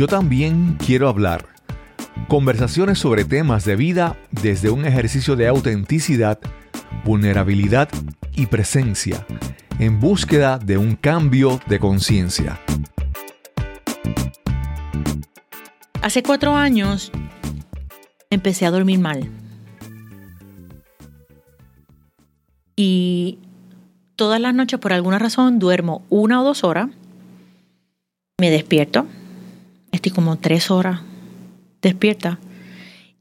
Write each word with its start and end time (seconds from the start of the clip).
Yo 0.00 0.06
también 0.06 0.78
quiero 0.78 1.10
hablar. 1.10 1.44
Conversaciones 2.26 2.98
sobre 2.98 3.26
temas 3.26 3.66
de 3.66 3.76
vida 3.76 4.16
desde 4.30 4.70
un 4.70 4.86
ejercicio 4.86 5.36
de 5.36 5.46
autenticidad, 5.46 6.38
vulnerabilidad 7.04 7.90
y 8.34 8.46
presencia, 8.46 9.26
en 9.78 10.00
búsqueda 10.00 10.56
de 10.58 10.78
un 10.78 10.96
cambio 10.96 11.60
de 11.66 11.78
conciencia. 11.78 12.58
Hace 16.00 16.22
cuatro 16.22 16.56
años 16.56 17.12
empecé 18.30 18.64
a 18.64 18.70
dormir 18.70 19.00
mal. 19.00 19.28
Y 22.74 23.38
todas 24.16 24.40
las 24.40 24.54
noches, 24.54 24.80
por 24.80 24.94
alguna 24.94 25.18
razón, 25.18 25.58
duermo 25.58 26.06
una 26.08 26.40
o 26.40 26.44
dos 26.44 26.64
horas. 26.64 26.88
Me 28.38 28.48
despierto. 28.48 29.06
Estoy 30.00 30.12
como 30.12 30.38
tres 30.38 30.70
horas 30.70 31.02
despierta. 31.82 32.38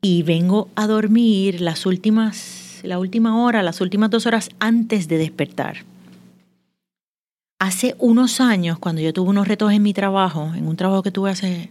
Y 0.02 0.24
vengo 0.24 0.70
a 0.76 0.88
dormir 0.88 1.60
las 1.60 1.86
últimas, 1.86 2.80
la 2.84 3.00
última 3.00 3.44
hora, 3.44 3.62
las 3.64 3.82
últimas 3.82 4.10
dos 4.10 4.26
horas 4.26 4.50
antes 4.60 5.10
de 5.10 5.18
despertar. 5.18 5.84
Hace 7.60 7.96
unos 8.00 8.40
años, 8.40 8.80
cuando 8.80 9.02
yo 9.02 9.12
tuve 9.12 9.30
unos 9.30 9.46
retos 9.46 9.74
en 9.74 9.84
mi 9.84 9.94
trabajo, 9.94 10.54
en 10.56 10.70
un 10.70 10.78
trabajo 10.78 11.04
que 11.04 11.12
tuve 11.12 11.32
hace 11.32 11.70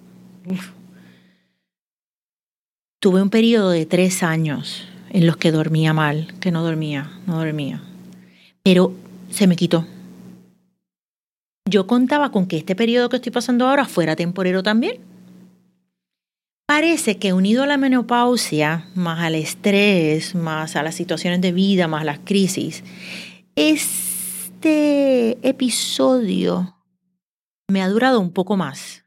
Tuve 3.00 3.22
un 3.22 3.30
periodo 3.30 3.70
de 3.70 3.86
tres 3.86 4.22
años 4.22 4.86
en 5.08 5.26
los 5.26 5.38
que 5.38 5.52
dormía 5.52 5.94
mal, 5.94 6.34
que 6.38 6.50
no 6.50 6.62
dormía, 6.62 7.10
no 7.26 7.38
dormía. 7.38 7.80
Pero 8.62 8.92
se 9.30 9.46
me 9.46 9.56
quitó. 9.56 9.86
Yo 11.68 11.86
contaba 11.86 12.32
con 12.32 12.46
que 12.46 12.56
este 12.56 12.74
periodo 12.74 13.10
que 13.10 13.16
estoy 13.16 13.30
pasando 13.30 13.68
ahora 13.68 13.84
fuera 13.84 14.16
temporero 14.16 14.62
también. 14.62 15.02
Parece 16.66 17.18
que 17.18 17.34
unido 17.34 17.62
a 17.62 17.66
la 17.66 17.76
menopausia, 17.76 18.88
más 18.94 19.20
al 19.20 19.34
estrés, 19.34 20.34
más 20.34 20.76
a 20.76 20.82
las 20.82 20.94
situaciones 20.94 21.42
de 21.42 21.52
vida, 21.52 21.86
más 21.86 22.06
las 22.06 22.20
crisis, 22.20 22.84
este 23.54 25.36
episodio 25.46 26.74
me 27.68 27.82
ha 27.82 27.88
durado 27.88 28.18
un 28.18 28.32
poco 28.32 28.56
más. 28.56 29.04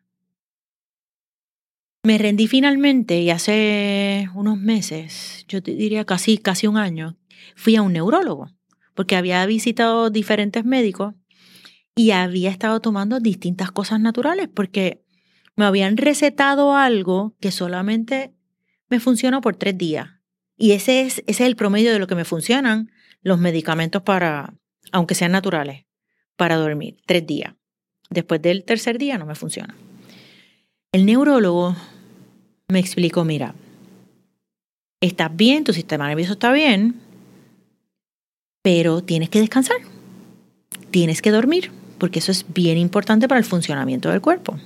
Me 2.03 2.19
rendí 2.19 2.45
finalmente 2.45 3.21
y 3.21 3.31
hace 3.31 4.29
unos 4.35 4.59
meses, 4.59 5.45
yo 5.47 5.63
te 5.63 5.73
diría 5.73 6.05
casi, 6.05 6.37
casi 6.37 6.67
un 6.67 6.77
año, 6.77 7.17
fui 7.55 7.75
a 7.75 7.81
un 7.81 7.93
neurólogo 7.93 8.51
porque 8.93 9.15
había 9.15 9.43
visitado 9.47 10.11
diferentes 10.11 10.63
médicos 10.63 11.15
y 11.95 12.11
había 12.11 12.49
estado 12.49 12.79
tomando 12.79 13.19
distintas 13.19 13.71
cosas 13.71 13.99
naturales 13.99 14.49
porque 14.53 15.03
me 15.55 15.65
habían 15.65 15.97
recetado 15.97 16.75
algo 16.75 17.35
que 17.39 17.51
solamente 17.51 18.33
me 18.89 18.99
funcionó 18.99 19.41
por 19.41 19.55
tres 19.55 19.77
días. 19.77 20.09
Y 20.57 20.71
ese 20.71 21.01
es, 21.01 21.19
ese 21.27 21.43
es 21.43 21.47
el 21.49 21.55
promedio 21.55 21.91
de 21.91 21.99
lo 21.99 22.07
que 22.07 22.15
me 22.15 22.25
funcionan 22.25 22.91
los 23.21 23.39
medicamentos 23.39 24.01
para, 24.03 24.53
aunque 24.91 25.15
sean 25.15 25.31
naturales, 25.31 25.85
para 26.35 26.55
dormir, 26.55 26.97
tres 27.05 27.25
días. 27.25 27.55
Después 28.09 28.41
del 28.41 28.63
tercer 28.63 28.97
día 28.97 29.17
no 29.17 29.25
me 29.25 29.35
funciona. 29.35 29.75
El 30.91 31.05
neurólogo 31.05 31.75
me 32.67 32.79
explicó, 32.79 33.23
mira, 33.23 33.55
estás 34.99 35.35
bien, 35.35 35.63
tu 35.63 35.73
sistema 35.73 36.07
nervioso 36.07 36.33
está 36.33 36.51
bien, 36.51 36.99
pero 38.61 39.01
tienes 39.01 39.29
que 39.29 39.39
descansar, 39.39 39.77
tienes 40.91 41.21
que 41.21 41.31
dormir, 41.31 41.71
porque 42.01 42.17
eso 42.17 42.31
es 42.31 42.47
bien 42.51 42.79
importante 42.79 43.27
para 43.27 43.37
el 43.37 43.45
funcionamiento 43.45 44.09
del 44.09 44.21
cuerpo. 44.21 44.57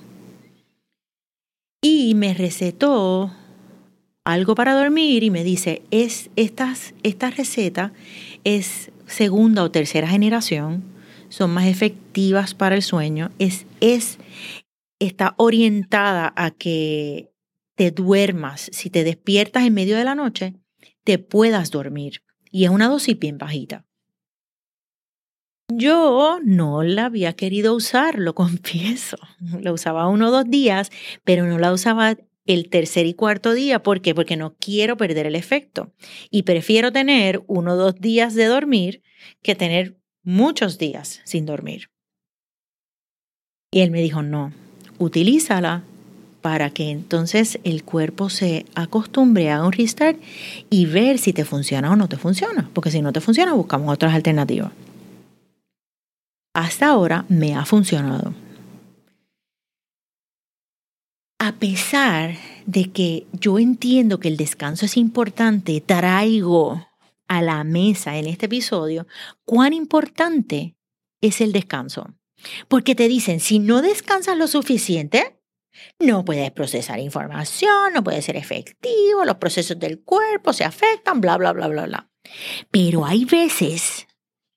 Y 1.82 2.16
me 2.16 2.34
recetó 2.34 3.30
algo 4.24 4.56
para 4.56 4.74
dormir 4.74 5.22
y 5.22 5.32
me 5.32 5.44
dice, 5.44 5.82
es 5.92 6.30
estas, 6.38 6.94
esta 7.04 7.32
receta 7.32 7.92
es 8.46 8.90
segunda 9.06 9.64
o 9.64 9.70
tercera 9.70 10.08
generación, 10.08 10.86
son 11.28 11.54
más 11.54 11.66
efectivas 11.66 12.54
para 12.54 12.74
el 12.74 12.82
sueño, 12.82 13.32
es, 13.38 13.66
es 13.82 14.18
está 15.00 15.34
orientada 15.36 16.32
a 16.38 16.52
que 16.52 17.34
te 17.76 17.92
duermas, 17.92 18.70
si 18.72 18.90
te 18.90 19.04
despiertas 19.04 19.66
en 19.66 19.74
medio 19.74 19.98
de 19.98 20.06
la 20.06 20.16
noche, 20.16 20.54
te 21.04 21.20
puedas 21.20 21.70
dormir. 21.70 22.22
Y 22.50 22.64
es 22.64 22.70
una 22.70 22.88
dosis 22.88 23.20
bien 23.20 23.38
bajita. 23.38 23.84
Yo 25.74 26.40
no 26.44 26.84
la 26.84 27.06
había 27.06 27.34
querido 27.34 27.74
usar, 27.74 28.20
lo 28.20 28.36
confieso. 28.36 29.18
La 29.62 29.74
usaba 29.74 30.08
uno 30.08 30.28
o 30.28 30.32
dos 30.32 30.50
días, 30.50 30.92
pero 31.24 31.46
no 31.46 31.58
la 31.58 31.74
usaba 31.74 32.18
el 32.46 32.70
tercer 32.70 33.06
y 33.08 33.14
cuarto 33.14 33.54
día. 33.54 33.82
¿Por 33.82 34.02
qué? 34.02 34.14
Porque 34.14 34.38
no 34.38 34.56
quiero 34.60 34.98
perder 34.98 35.26
el 35.26 35.36
efecto. 35.36 35.92
Y 36.30 36.44
prefiero 36.44 36.92
tener 36.92 37.44
uno 37.48 37.74
o 37.74 37.78
dos 37.78 37.96
días 37.96 38.36
de 38.36 38.46
dormir 38.46 39.02
que 39.42 39.56
tener 39.56 39.98
muchos 40.24 40.78
días 40.78 41.22
sin 41.24 41.46
dormir. 41.46 41.90
Y 43.72 43.82
él 43.82 43.92
me 43.92 44.02
dijo, 44.02 44.22
no, 44.22 44.54
utilízala 45.00 45.84
para 46.42 46.70
que 46.70 46.92
entonces 46.92 47.60
el 47.64 47.84
cuerpo 47.84 48.30
se 48.30 48.68
acostumbre 48.76 49.50
a 49.50 49.64
un 49.64 49.72
restart 49.72 50.22
y 50.70 50.86
ver 50.86 51.18
si 51.18 51.34
te 51.34 51.44
funciona 51.44 51.92
o 51.92 51.96
no 51.96 52.08
te 52.08 52.18
funciona. 52.18 52.70
Porque 52.74 52.92
si 52.92 53.02
no 53.02 53.12
te 53.12 53.20
funciona, 53.20 53.54
buscamos 53.54 53.92
otras 53.92 54.14
alternativas. 54.14 54.72
Hasta 56.56 56.88
ahora 56.88 57.26
me 57.28 57.54
ha 57.54 57.66
funcionado. 57.66 58.34
A 61.38 61.52
pesar 61.60 62.38
de 62.66 62.94
que 62.94 63.28
yo 63.34 63.60
entiendo 63.60 64.22
que 64.22 64.30
el 64.30 64.38
descanso 64.38 64.86
es 64.86 64.96
importante, 64.96 65.82
traigo 65.82 66.88
a 67.28 67.42
la 67.42 67.66
mesa 67.66 68.16
en 68.16 68.28
este 68.28 68.46
episodio 68.46 69.06
cuán 69.44 69.74
importante 69.74 70.78
es 71.20 71.42
el 71.42 71.52
descanso. 71.52 72.16
Porque 72.70 72.96
te 72.96 73.10
dicen, 73.10 73.42
si 73.42 73.60
no 73.60 73.82
descansas 73.82 74.38
lo 74.38 74.48
suficiente, 74.48 75.38
no 76.00 76.24
puedes 76.24 76.52
procesar 76.52 77.00
información, 77.02 77.92
no 77.94 78.02
puedes 78.02 78.24
ser 78.24 78.38
efectivo, 78.38 79.26
los 79.26 79.36
procesos 79.36 79.78
del 79.78 80.04
cuerpo 80.04 80.54
se 80.54 80.64
afectan, 80.64 81.20
bla, 81.20 81.36
bla, 81.36 81.52
bla, 81.52 81.68
bla, 81.68 81.86
bla. 81.86 82.10
Pero 82.72 83.06
hay 83.06 83.26
veces, 83.26 84.08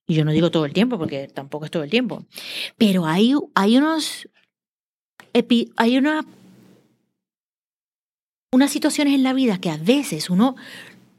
y 0.08 0.14
yo 0.14 0.24
no 0.24 0.32
digo 0.32 0.50
todo 0.50 0.64
el 0.64 0.72
tiempo 0.72 0.98
porque 0.98 1.28
tampoco 1.28 1.66
es 1.66 1.70
todo 1.70 1.84
el 1.84 1.90
tiempo, 1.90 2.24
pero 2.76 3.06
hay, 3.06 3.34
hay 3.54 3.76
unos, 3.76 4.28
hay 5.76 5.98
una, 5.98 6.24
unas 8.52 8.70
situaciones 8.70 9.14
en 9.14 9.22
la 9.22 9.34
vida 9.34 9.60
que 9.60 9.70
a 9.70 9.76
veces 9.76 10.30
uno 10.30 10.56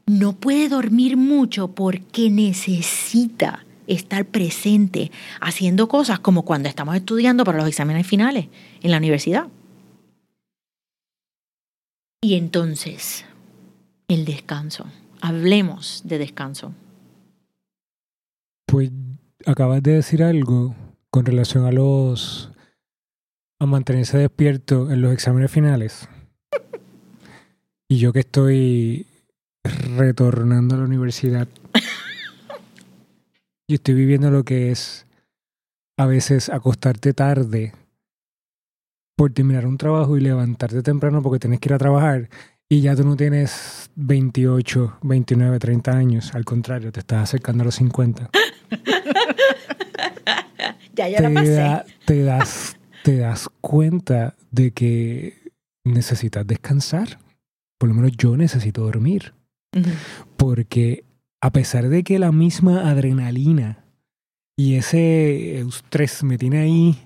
no 0.06 0.32
puede 0.32 0.68
dormir 0.68 1.16
mucho 1.16 1.68
porque 1.68 2.30
necesita 2.30 3.64
estar 3.86 4.26
presente 4.26 5.12
haciendo 5.40 5.88
cosas 5.88 6.18
como 6.18 6.44
cuando 6.44 6.68
estamos 6.68 6.96
estudiando 6.96 7.44
para 7.44 7.58
los 7.58 7.68
exámenes 7.68 8.06
finales 8.06 8.48
en 8.82 8.90
la 8.90 8.98
universidad. 8.98 9.46
Y 12.20 12.34
entonces, 12.34 13.24
el 14.08 14.24
descanso. 14.24 14.86
Hablemos 15.20 16.02
de 16.04 16.18
descanso. 16.18 16.74
Pues 18.70 18.92
acabas 19.46 19.82
de 19.82 19.94
decir 19.94 20.22
algo 20.22 20.76
con 21.10 21.26
relación 21.26 21.64
a 21.64 21.72
los 21.72 22.52
a 23.58 23.66
mantenerse 23.66 24.16
despierto 24.16 24.92
en 24.92 25.02
los 25.02 25.12
exámenes 25.12 25.50
finales. 25.50 26.08
y 27.88 27.98
yo 27.98 28.12
que 28.12 28.20
estoy 28.20 29.08
retornando 29.96 30.76
a 30.76 30.78
la 30.78 30.84
universidad 30.84 31.48
y 33.66 33.74
estoy 33.74 33.94
viviendo 33.94 34.30
lo 34.30 34.44
que 34.44 34.70
es 34.70 35.04
a 35.98 36.06
veces 36.06 36.48
acostarte 36.48 37.12
tarde 37.12 37.74
por 39.16 39.32
terminar 39.32 39.66
un 39.66 39.78
trabajo 39.78 40.16
y 40.16 40.20
levantarte 40.20 40.82
temprano 40.82 41.22
porque 41.22 41.40
tienes 41.40 41.58
que 41.58 41.70
ir 41.70 41.74
a 41.74 41.78
trabajar 41.78 42.30
y 42.68 42.82
ya 42.82 42.94
tú 42.94 43.02
no 43.02 43.16
tienes 43.16 43.90
28, 43.96 44.98
29, 45.02 45.58
30 45.58 45.90
años. 45.90 46.34
Al 46.36 46.44
contrario, 46.44 46.92
te 46.92 47.00
estás 47.00 47.24
acercando 47.24 47.62
a 47.62 47.64
los 47.64 47.74
50. 47.74 48.30
ya 50.94 51.08
ya 51.08 51.20
lo 51.20 51.34
pasé. 51.34 51.82
te, 52.04 52.22
das, 52.22 52.76
te 53.02 53.16
das 53.16 53.48
cuenta 53.60 54.36
de 54.50 54.72
que 54.72 55.52
necesitas 55.84 56.46
descansar. 56.46 57.18
Por 57.78 57.88
lo 57.88 57.94
menos 57.94 58.12
yo 58.16 58.36
necesito 58.36 58.82
dormir. 58.82 59.34
Porque 60.36 61.04
a 61.40 61.52
pesar 61.52 61.88
de 61.88 62.02
que 62.02 62.18
la 62.18 62.32
misma 62.32 62.90
adrenalina 62.90 63.84
y 64.56 64.74
ese 64.74 65.60
estrés 65.60 66.22
me 66.22 66.36
tiene 66.36 66.58
ahí 66.58 66.98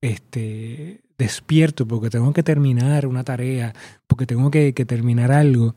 este, 0.00 1.00
despierto 1.18 1.86
porque 1.86 2.10
tengo 2.10 2.32
que 2.32 2.42
terminar 2.42 3.06
una 3.06 3.24
tarea, 3.24 3.72
porque 4.06 4.26
tengo 4.26 4.50
que, 4.50 4.74
que 4.74 4.84
terminar 4.84 5.32
algo, 5.32 5.74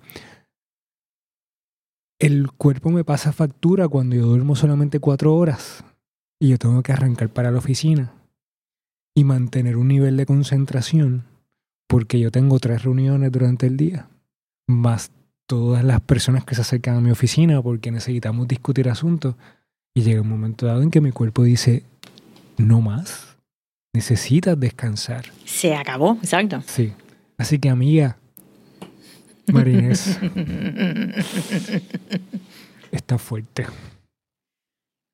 el 2.20 2.52
cuerpo 2.52 2.90
me 2.90 3.04
pasa 3.04 3.34
factura 3.34 3.88
cuando 3.88 4.16
yo 4.16 4.26
duermo 4.26 4.56
solamente 4.56 5.00
cuatro 5.00 5.36
horas 5.36 5.84
y 6.40 6.50
yo 6.50 6.58
tengo 6.58 6.82
que 6.84 6.92
arrancar 6.92 7.30
para 7.30 7.52
la 7.52 7.58
oficina 7.58 8.14
y 9.16 9.24
mantener 9.24 9.78
un 9.78 9.88
nivel 9.88 10.18
de 10.18 10.26
concentración 10.26 11.26
porque 11.88 12.20
yo 12.20 12.32
tengo 12.32 12.60
tres 12.60 12.84
reuniones 12.84 13.32
durante 13.32 13.68
el 13.68 13.78
día, 13.78 14.10
más 14.68 15.12
todas 15.46 15.84
las 15.84 16.02
personas 16.02 16.44
que 16.44 16.56
se 16.56 16.62
acercan 16.62 16.98
a 16.98 17.02
mi 17.02 17.12
oficina 17.12 17.62
porque 17.62 17.92
necesitamos 17.92 18.48
discutir 18.48 18.90
asuntos. 18.90 19.36
Y 19.94 20.02
llega 20.02 20.22
un 20.22 20.30
momento 20.30 20.66
dado 20.66 20.82
en 20.82 20.92
que 20.92 21.00
mi 21.00 21.12
cuerpo 21.12 21.44
dice, 21.44 21.84
no 22.58 22.82
más, 22.82 23.38
necesitas 23.94 24.60
descansar. 24.60 25.26
Se 25.46 25.76
acabó, 25.76 26.18
exacto. 26.22 26.62
Sí. 26.66 26.94
Así 27.38 27.60
que 27.60 27.70
amiga, 27.70 28.18
Marinés, 29.52 30.18
está 32.92 33.18
fuerte. 33.18 33.66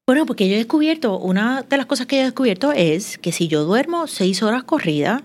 Bueno, 0.07 0.25
porque 0.25 0.49
yo 0.49 0.55
he 0.55 0.57
descubierto, 0.57 1.17
una 1.19 1.61
de 1.61 1.77
las 1.77 1.85
cosas 1.85 2.07
que 2.07 2.17
yo 2.17 2.21
he 2.23 2.25
descubierto 2.25 2.71
es 2.71 3.17
que 3.17 3.31
si 3.31 3.47
yo 3.47 3.63
duermo 3.63 4.07
seis 4.07 4.43
horas 4.43 4.63
corridas, 4.63 5.23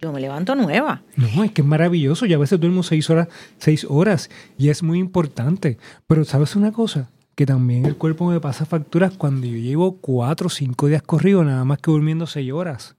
yo 0.00 0.12
me 0.12 0.20
levanto 0.20 0.54
nueva. 0.54 1.02
No, 1.16 1.44
es 1.44 1.52
que 1.52 1.60
es 1.60 1.66
maravilloso. 1.66 2.24
Yo 2.26 2.36
a 2.36 2.40
veces 2.40 2.58
duermo 2.58 2.82
seis 2.82 3.10
horas, 3.10 3.28
seis 3.58 3.86
horas 3.88 4.30
y 4.56 4.70
es 4.70 4.82
muy 4.82 4.98
importante. 4.98 5.78
Pero 6.06 6.24
¿sabes 6.24 6.56
una 6.56 6.72
cosa? 6.72 7.10
Que 7.34 7.44
también 7.44 7.84
el 7.84 7.96
cuerpo 7.96 8.26
me 8.26 8.40
pasa 8.40 8.64
facturas 8.64 9.12
cuando 9.16 9.46
yo 9.46 9.58
llevo 9.58 9.96
cuatro 9.96 10.46
o 10.46 10.50
cinco 10.50 10.86
días 10.86 11.02
corrido, 11.02 11.44
nada 11.44 11.64
más 11.64 11.78
que 11.78 11.90
durmiendo 11.90 12.26
seis 12.26 12.50
horas. 12.50 12.96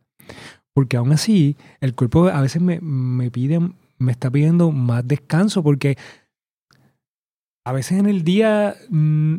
Porque 0.74 0.96
aún 0.96 1.12
así, 1.12 1.58
el 1.82 1.96
cuerpo 1.96 2.28
a 2.30 2.40
veces 2.40 2.62
me, 2.62 2.80
me 2.80 3.32
pide, 3.32 3.60
me 4.02 4.12
está 4.12 4.30
pidiendo 4.30 4.72
más 4.72 5.08
descanso 5.08 5.64
porque 5.64 5.98
a 7.64 7.72
veces 7.72 8.00
en 8.00 8.08
el 8.08 8.24
día, 8.24 8.76
mm, 8.90 9.36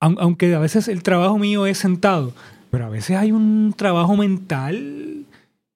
aunque 0.00 0.54
a 0.54 0.58
veces 0.58 0.88
el 0.88 1.02
trabajo 1.02 1.38
mío 1.38 1.66
es 1.66 1.78
sentado, 1.78 2.32
pero 2.70 2.86
a 2.86 2.88
veces 2.88 3.16
hay 3.16 3.32
un 3.32 3.74
trabajo 3.76 4.16
mental 4.16 5.24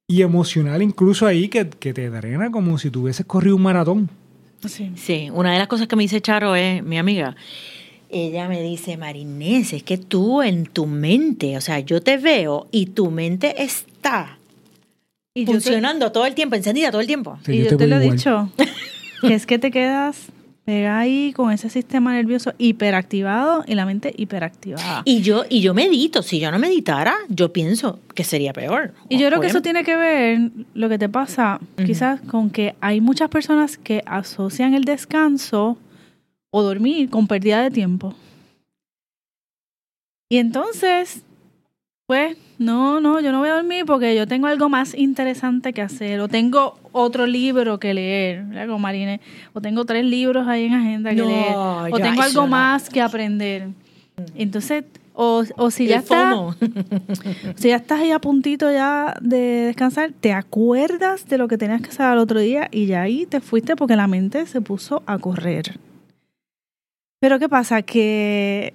y 0.08 0.22
emocional 0.22 0.82
incluso 0.82 1.26
ahí 1.26 1.48
que, 1.48 1.68
que 1.68 1.94
te 1.94 2.10
drena 2.10 2.50
como 2.50 2.78
si 2.78 2.90
tuvieses 2.90 3.26
corrido 3.26 3.56
un 3.56 3.62
maratón. 3.62 4.10
Sí. 4.66 4.92
sí, 4.96 5.30
una 5.32 5.52
de 5.52 5.58
las 5.58 5.68
cosas 5.68 5.86
que 5.86 5.96
me 5.96 6.02
dice 6.02 6.20
Charo 6.20 6.54
es, 6.54 6.82
mi 6.82 6.98
amiga, 6.98 7.34
ella 8.10 8.48
me 8.48 8.60
dice, 8.60 8.96
Marinés, 8.96 9.72
es 9.72 9.82
que 9.82 9.96
tú 9.96 10.42
en 10.42 10.66
tu 10.66 10.86
mente, 10.86 11.56
o 11.56 11.60
sea, 11.60 11.80
yo 11.80 12.02
te 12.02 12.18
veo 12.18 12.66
y 12.70 12.86
tu 12.86 13.10
mente 13.10 13.62
está 13.62 14.39
funcionando 15.46 16.12
todo 16.12 16.26
el 16.26 16.34
tiempo, 16.34 16.56
encendida 16.56 16.90
todo 16.90 17.00
el 17.00 17.06
tiempo. 17.06 17.38
y 17.46 17.64
yo, 17.64 17.76
te, 17.76 17.86
lo 17.86 17.96
he 17.96 18.10
dicho, 18.10 18.50
que 19.20 19.34
es 19.34 19.46
que 19.46 19.58
te 19.58 19.70
quedas 19.70 20.30
Pega 20.64 20.98
ahí 20.98 21.32
con 21.32 21.50
ese 21.52 21.70
sistema 21.70 22.12
nervioso 22.12 22.52
hiperactivado 22.58 23.64
y 23.66 23.74
la 23.74 23.86
mente 23.86 24.12
hiperactivada. 24.14 25.02
Y 25.06 25.22
yo, 25.22 25.44
y 25.48 25.62
yo 25.62 25.72
medito, 25.72 26.22
si 26.22 26.38
yo 26.38 26.50
no 26.50 26.58
meditara, 26.58 27.14
yo 27.28 27.50
pienso 27.50 27.98
que 28.14 28.24
sería 28.24 28.52
peor. 28.52 28.92
Y 29.08 29.18
yo 29.18 29.28
creo 29.28 29.40
que 29.40 29.46
eso 29.46 29.62
tiene 29.62 29.84
que 29.84 29.96
ver, 29.96 30.50
lo 30.74 30.90
que 30.90 30.98
te 30.98 31.08
pasa, 31.08 31.60
quizás 31.86 32.20
con 32.20 32.50
que 32.50 32.74
hay 32.80 33.00
muchas 33.00 33.30
personas 33.30 33.78
que 33.78 34.02
asocian 34.04 34.74
el 34.74 34.84
descanso 34.84 35.78
o 36.50 36.62
dormir 36.62 37.08
con 37.08 37.26
pérdida 37.26 37.62
de 37.62 37.70
tiempo. 37.70 38.14
Y 40.28 40.36
entonces 40.36 41.22
pues 42.10 42.36
no, 42.58 42.98
no, 43.00 43.20
yo 43.20 43.30
no 43.30 43.38
voy 43.38 43.50
a 43.50 43.54
dormir 43.54 43.84
porque 43.86 44.16
yo 44.16 44.26
tengo 44.26 44.48
algo 44.48 44.68
más 44.68 44.94
interesante 44.96 45.72
que 45.72 45.80
hacer 45.80 46.18
o 46.18 46.26
tengo 46.26 46.76
otro 46.90 47.24
libro 47.24 47.78
que 47.78 47.94
leer, 47.94 48.42
¿verdad? 48.46 48.76
Marine, 48.78 49.20
o 49.52 49.60
tengo 49.60 49.84
tres 49.84 50.04
libros 50.04 50.48
ahí 50.48 50.64
en 50.64 50.74
agenda 50.74 51.10
que 51.10 51.22
leer, 51.22 51.54
o 51.54 51.98
tengo 52.02 52.20
algo 52.20 52.48
más 52.48 52.90
que 52.90 53.00
aprender. 53.00 53.68
Entonces, 54.34 54.82
o, 55.14 55.44
o 55.56 55.70
si 55.70 55.86
ya 55.86 55.98
estás, 55.98 56.36
si 57.54 57.68
ya 57.68 57.76
estás 57.76 58.00
ahí 58.00 58.10
a 58.10 58.18
puntito 58.18 58.72
ya 58.72 59.14
de 59.20 59.66
descansar, 59.66 60.10
te 60.10 60.32
acuerdas 60.32 61.28
de 61.28 61.38
lo 61.38 61.46
que 61.46 61.58
tenías 61.58 61.80
que 61.80 61.90
hacer 61.90 62.12
el 62.12 62.18
otro 62.18 62.40
día 62.40 62.66
y 62.72 62.86
ya 62.86 63.02
ahí 63.02 63.24
te 63.24 63.40
fuiste 63.40 63.76
porque 63.76 63.94
la 63.94 64.08
mente 64.08 64.46
se 64.46 64.60
puso 64.60 65.04
a 65.06 65.16
correr. 65.18 65.78
Pero 67.20 67.38
¿qué 67.38 67.48
pasa? 67.48 67.82
Que 67.82 68.74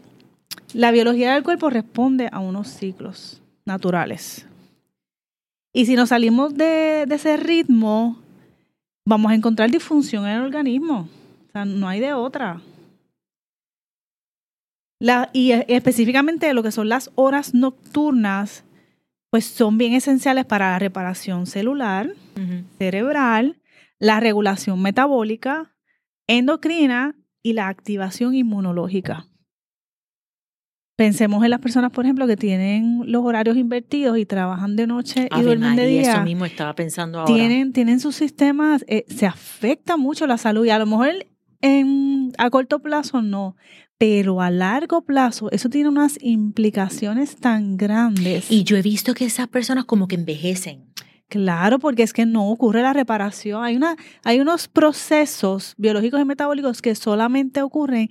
la 0.74 0.92
biología 0.92 1.34
del 1.34 1.44
cuerpo 1.44 1.70
responde 1.70 2.30
a 2.32 2.40
unos 2.40 2.68
ciclos 2.68 3.42
naturales. 3.66 4.48
Y 5.74 5.86
si 5.86 5.96
nos 5.96 6.10
salimos 6.10 6.56
de, 6.56 7.04
ese 7.04 7.38
ritmo, 7.38 8.18
vamos 9.06 9.32
a 9.32 9.36
encontrar 9.36 9.70
disfunción 9.72 10.26
en 10.26 10.38
el 10.38 10.42
organismo. 10.44 11.10
O 11.48 11.52
sea, 11.52 11.66
no 11.66 11.88
hay 11.88 12.00
de 12.00 12.14
otra. 12.14 12.62
y 15.34 15.52
específicamente 15.52 16.54
lo 16.54 16.64
que 16.64 16.72
son 16.72 16.90
las 16.90 17.12
horas 17.16 17.54
nocturnas, 17.54 18.64
pues 19.30 19.46
son 19.46 19.78
bien 19.78 19.94
esenciales 19.94 20.46
para 20.46 20.72
la 20.72 20.80
reparación 20.80 21.46
celular, 21.46 22.10
cerebral, 22.78 23.60
la 24.00 24.20
regulación 24.20 24.82
metabólica, 24.82 25.76
endocrina 26.28 27.16
y 27.44 27.54
la 27.54 27.68
activación 27.68 28.34
inmunológica. 28.34 29.28
Pensemos 30.96 31.44
en 31.44 31.50
las 31.50 31.60
personas, 31.60 31.92
por 31.92 32.06
ejemplo, 32.06 32.26
que 32.26 32.38
tienen 32.38 33.02
los 33.06 33.24
horarios 33.26 33.58
invertidos 33.58 34.18
y 34.18 34.26
trabajan 34.26 34.78
de 34.78 34.88
noche 34.88 35.28
y 35.38 35.42
duermen 35.42 35.76
de 35.76 35.88
día. 35.88 36.14
Eso 36.14 36.22
mismo 36.22 36.46
estaba 36.46 36.74
pensando 36.74 37.20
ahora. 37.20 37.34
Tienen, 37.34 37.74
tienen 37.74 38.00
sus 38.00 38.16
sistemas, 38.16 38.86
eh, 38.88 39.04
se 39.10 39.26
afecta 39.26 39.98
mucho 39.98 40.26
la 40.26 40.38
salud 40.38 40.66
y 40.66 40.70
a 40.70 40.80
lo 40.80 40.86
mejor 40.86 41.10
en, 41.62 42.32
a 42.38 42.50
corto 42.50 42.80
plazo 42.80 43.22
no, 43.22 43.58
pero 43.98 44.42
a 44.42 44.50
largo 44.52 45.02
plazo 45.02 45.52
eso 45.52 45.70
tiene 45.70 45.90
unas 45.90 46.18
implicaciones 46.22 47.36
tan 47.36 47.76
grandes. 47.76 48.50
Y 48.50 48.64
yo 48.64 48.78
he 48.78 48.82
visto 48.82 49.14
que 49.14 49.26
esas 49.26 49.50
personas 49.50 49.84
como 49.84 50.08
que 50.08 50.16
envejecen. 50.16 50.86
Claro, 51.28 51.80
porque 51.80 52.04
es 52.04 52.14
que 52.14 52.26
no 52.26 52.50
ocurre 52.50 52.84
la 52.84 52.94
reparación. 52.94 53.64
Hay, 53.64 53.76
una, 53.76 53.96
hay 54.24 54.40
unos 54.40 54.68
procesos 54.68 55.74
biológicos 55.78 56.22
y 56.22 56.26
metabólicos 56.26 56.82
que 56.82 56.94
solamente 56.94 57.62
ocurren 57.62 58.10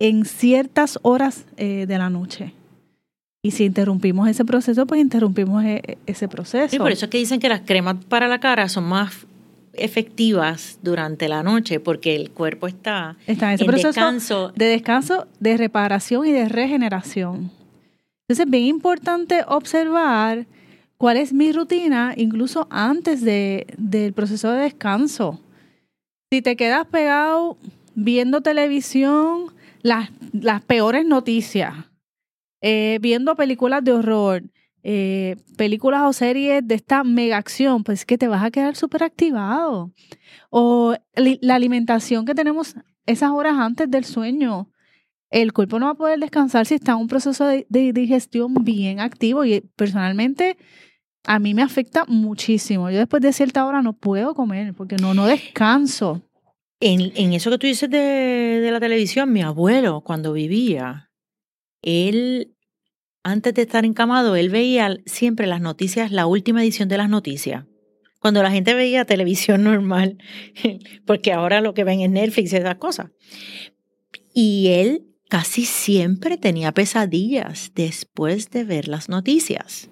en 0.00 0.24
ciertas 0.24 0.98
horas 1.02 1.44
eh, 1.56 1.84
de 1.86 1.98
la 1.98 2.10
noche. 2.10 2.52
Y 3.42 3.52
si 3.52 3.64
interrumpimos 3.64 4.28
ese 4.28 4.44
proceso, 4.44 4.86
pues 4.86 5.00
interrumpimos 5.00 5.64
e, 5.64 5.98
ese 6.06 6.26
proceso. 6.26 6.74
Y 6.74 6.78
por 6.78 6.90
eso 6.90 7.06
es 7.06 7.10
que 7.10 7.18
dicen 7.18 7.38
que 7.38 7.48
las 7.48 7.60
cremas 7.60 7.96
para 8.08 8.26
la 8.26 8.40
cara 8.40 8.68
son 8.68 8.84
más 8.84 9.26
efectivas 9.72 10.78
durante 10.82 11.28
la 11.28 11.42
noche 11.42 11.78
porque 11.78 12.16
el 12.16 12.30
cuerpo 12.30 12.66
está, 12.66 13.16
está 13.26 13.48
en 13.48 13.54
ese 13.54 13.64
proceso 13.64 13.88
descanso. 13.88 14.52
de 14.56 14.64
descanso, 14.66 15.26
de 15.38 15.56
reparación 15.56 16.26
y 16.26 16.32
de 16.32 16.48
regeneración. 16.48 17.50
Entonces 18.22 18.46
es 18.46 18.50
bien 18.50 18.64
importante 18.64 19.44
observar 19.46 20.46
cuál 20.96 21.16
es 21.16 21.32
mi 21.32 21.52
rutina 21.52 22.14
incluso 22.16 22.66
antes 22.70 23.22
de, 23.22 23.66
del 23.78 24.12
proceso 24.12 24.50
de 24.52 24.62
descanso. 24.62 25.40
Si 26.32 26.42
te 26.42 26.56
quedas 26.56 26.86
pegado 26.86 27.56
viendo 27.94 28.40
televisión, 28.40 29.52
las, 29.82 30.10
las 30.32 30.62
peores 30.62 31.04
noticias, 31.04 31.74
eh, 32.60 32.98
viendo 33.00 33.36
películas 33.36 33.82
de 33.84 33.92
horror, 33.92 34.42
eh, 34.82 35.36
películas 35.56 36.02
o 36.04 36.12
series 36.12 36.66
de 36.66 36.74
esta 36.74 37.04
mega 37.04 37.36
acción, 37.36 37.84
pues 37.84 38.00
es 38.00 38.06
que 38.06 38.16
te 38.16 38.28
vas 38.28 38.42
a 38.42 38.50
quedar 38.50 38.76
súper 38.76 39.02
activado. 39.02 39.92
O 40.48 40.94
la 41.14 41.54
alimentación 41.54 42.24
que 42.24 42.34
tenemos 42.34 42.74
esas 43.06 43.30
horas 43.30 43.56
antes 43.58 43.90
del 43.90 44.04
sueño. 44.04 44.70
El 45.30 45.52
cuerpo 45.52 45.78
no 45.78 45.86
va 45.86 45.92
a 45.92 45.96
poder 45.96 46.18
descansar 46.18 46.66
si 46.66 46.74
está 46.74 46.92
en 46.92 46.98
un 46.98 47.08
proceso 47.08 47.44
de, 47.44 47.66
digestión 47.68 48.54
bien 48.64 49.00
activo 49.00 49.44
y 49.44 49.60
personalmente 49.76 50.56
a 51.24 51.38
mí 51.38 51.54
me 51.54 51.62
afecta 51.62 52.04
muchísimo. 52.06 52.90
Yo 52.90 52.98
después 52.98 53.22
de 53.22 53.32
cierta 53.32 53.64
hora 53.66 53.82
no 53.82 53.92
puedo 53.92 54.34
comer 54.34 54.74
porque 54.74 54.96
no, 54.96 55.14
no 55.14 55.26
descanso. 55.26 56.22
En, 56.80 57.34
eso 57.34 57.50
que 57.50 57.58
tú 57.58 57.66
dices 57.66 57.90
de, 57.90 58.68
la 58.72 58.80
televisión, 58.80 59.32
mi 59.32 59.42
abuelo, 59.42 60.00
cuando 60.00 60.32
vivía, 60.32 61.10
él, 61.82 62.56
antes 63.22 63.52
de 63.52 63.62
estar 63.62 63.84
encamado, 63.84 64.34
él 64.34 64.48
veía 64.48 64.96
siempre 65.04 65.46
las 65.46 65.60
noticias, 65.60 66.10
la 66.10 66.26
última 66.26 66.62
edición 66.62 66.88
de 66.88 66.96
las 66.96 67.10
noticias. 67.10 67.66
Cuando 68.18 68.42
la 68.42 68.50
gente 68.50 68.74
veía 68.74 69.04
televisión 69.04 69.62
normal, 69.64 70.18
porque 71.06 71.32
ahora 71.32 71.60
lo 71.60 71.74
que 71.74 71.84
ven 71.84 72.00
es 72.00 72.10
Netflix 72.10 72.52
y 72.52 72.56
esas 72.56 72.76
cosas. 72.76 73.10
Y 74.32 74.68
él 74.68 75.06
casi 75.28 75.66
siempre 75.66 76.38
tenía 76.38 76.72
pesadillas 76.72 77.72
después 77.74 78.50
de 78.50 78.64
ver 78.64 78.88
las 78.88 79.08
noticias. 79.10 79.90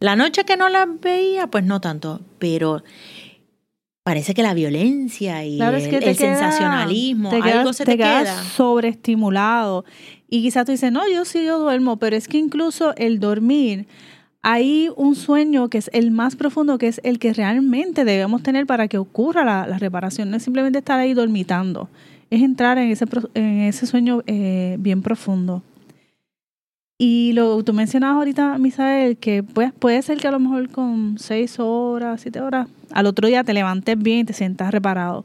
La 0.00 0.16
noche 0.16 0.44
que 0.44 0.56
no 0.56 0.68
las 0.68 0.88
veía, 1.00 1.48
pues 1.48 1.64
no 1.64 1.80
tanto, 1.80 2.22
pero 2.38 2.82
parece 4.02 4.34
que 4.34 4.42
la 4.42 4.54
violencia 4.54 5.44
y 5.44 5.60
el, 5.60 6.16
sensacionalismo, 6.16 7.30
algo 7.30 7.72
se 7.72 7.84
te, 7.84 7.96
queda. 7.96 8.42
sobreestimulado. 8.44 9.84
Y 10.28 10.42
quizás 10.42 10.64
tú 10.64 10.72
dices, 10.72 10.92
no, 10.92 11.02
yo 11.12 11.24
sí, 11.24 11.44
yo 11.44 11.58
duermo, 11.58 11.98
pero 11.98 12.16
es 12.16 12.28
que 12.28 12.38
incluso 12.38 12.94
el 12.96 13.20
dormir, 13.20 13.86
hay 14.42 14.88
un 14.96 15.16
sueño 15.16 15.68
que 15.68 15.78
es 15.78 15.90
el 15.92 16.10
más 16.10 16.36
profundo, 16.36 16.78
que 16.78 16.88
es 16.88 17.00
el 17.04 17.18
que 17.18 17.34
realmente 17.34 18.04
debemos 18.04 18.42
tener 18.42 18.66
para 18.66 18.88
que 18.88 18.96
ocurra 18.96 19.44
la, 19.44 19.78
reparación. 19.78 20.30
No 20.30 20.36
es 20.36 20.42
simplemente 20.42 20.78
estar 20.78 20.98
ahí 20.98 21.12
dormitando, 21.12 21.90
es 22.30 22.42
entrar 22.42 22.78
en 22.78 22.90
ese, 22.90 23.04
en 23.34 23.60
ese 23.62 23.86
sueño 23.86 24.22
eh, 24.26 24.76
bien 24.78 25.02
profundo. 25.02 25.62
Y 27.02 27.32
lo 27.32 27.64
tú 27.64 27.72
mencionabas 27.72 28.18
ahorita, 28.18 28.58
Misael, 28.58 29.16
que 29.16 29.42
pues, 29.42 29.72
puede 29.72 30.02
ser 30.02 30.18
que 30.18 30.28
a 30.28 30.30
lo 30.30 30.38
mejor 30.38 30.68
con 30.68 31.16
seis 31.18 31.58
horas, 31.58 32.20
siete 32.20 32.42
horas, 32.42 32.68
al 32.92 33.06
otro 33.06 33.26
día 33.26 33.42
te 33.42 33.54
levantes 33.54 33.96
bien 33.96 34.18
y 34.18 34.24
te 34.24 34.34
sientas 34.34 34.70
reparado. 34.70 35.24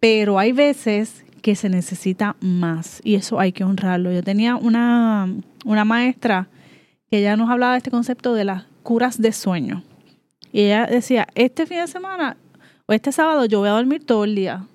Pero 0.00 0.40
hay 0.40 0.50
veces 0.50 1.24
que 1.40 1.54
se 1.54 1.68
necesita 1.68 2.34
más 2.40 3.00
y 3.04 3.14
eso 3.14 3.38
hay 3.38 3.52
que 3.52 3.62
honrarlo. 3.62 4.10
Yo 4.10 4.24
tenía 4.24 4.56
una, 4.56 5.32
una 5.64 5.84
maestra 5.84 6.48
que 7.08 7.22
ya 7.22 7.36
nos 7.36 7.48
hablaba 7.48 7.74
de 7.74 7.78
este 7.78 7.92
concepto 7.92 8.34
de 8.34 8.46
las 8.46 8.64
curas 8.82 9.22
de 9.22 9.30
sueño. 9.30 9.84
Y 10.50 10.62
ella 10.62 10.86
decía, 10.86 11.28
este 11.36 11.66
fin 11.66 11.78
de 11.78 11.86
semana 11.86 12.36
o 12.86 12.92
este 12.92 13.12
sábado 13.12 13.44
yo 13.44 13.60
voy 13.60 13.68
a 13.68 13.72
dormir 13.74 14.04
todo 14.04 14.24
el 14.24 14.34
día. 14.34 14.66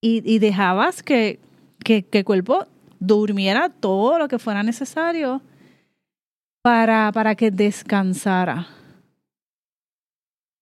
Y, 0.00 0.22
y 0.24 0.38
dejabas 0.38 1.02
que, 1.02 1.40
que, 1.82 2.04
que 2.04 2.22
cuerpo 2.22 2.66
durmiera 3.00 3.68
todo 3.68 4.18
lo 4.18 4.28
que 4.28 4.38
fuera 4.38 4.62
necesario 4.62 5.42
para, 6.62 7.12
para 7.12 7.34
que 7.34 7.50
descansara. 7.50 8.66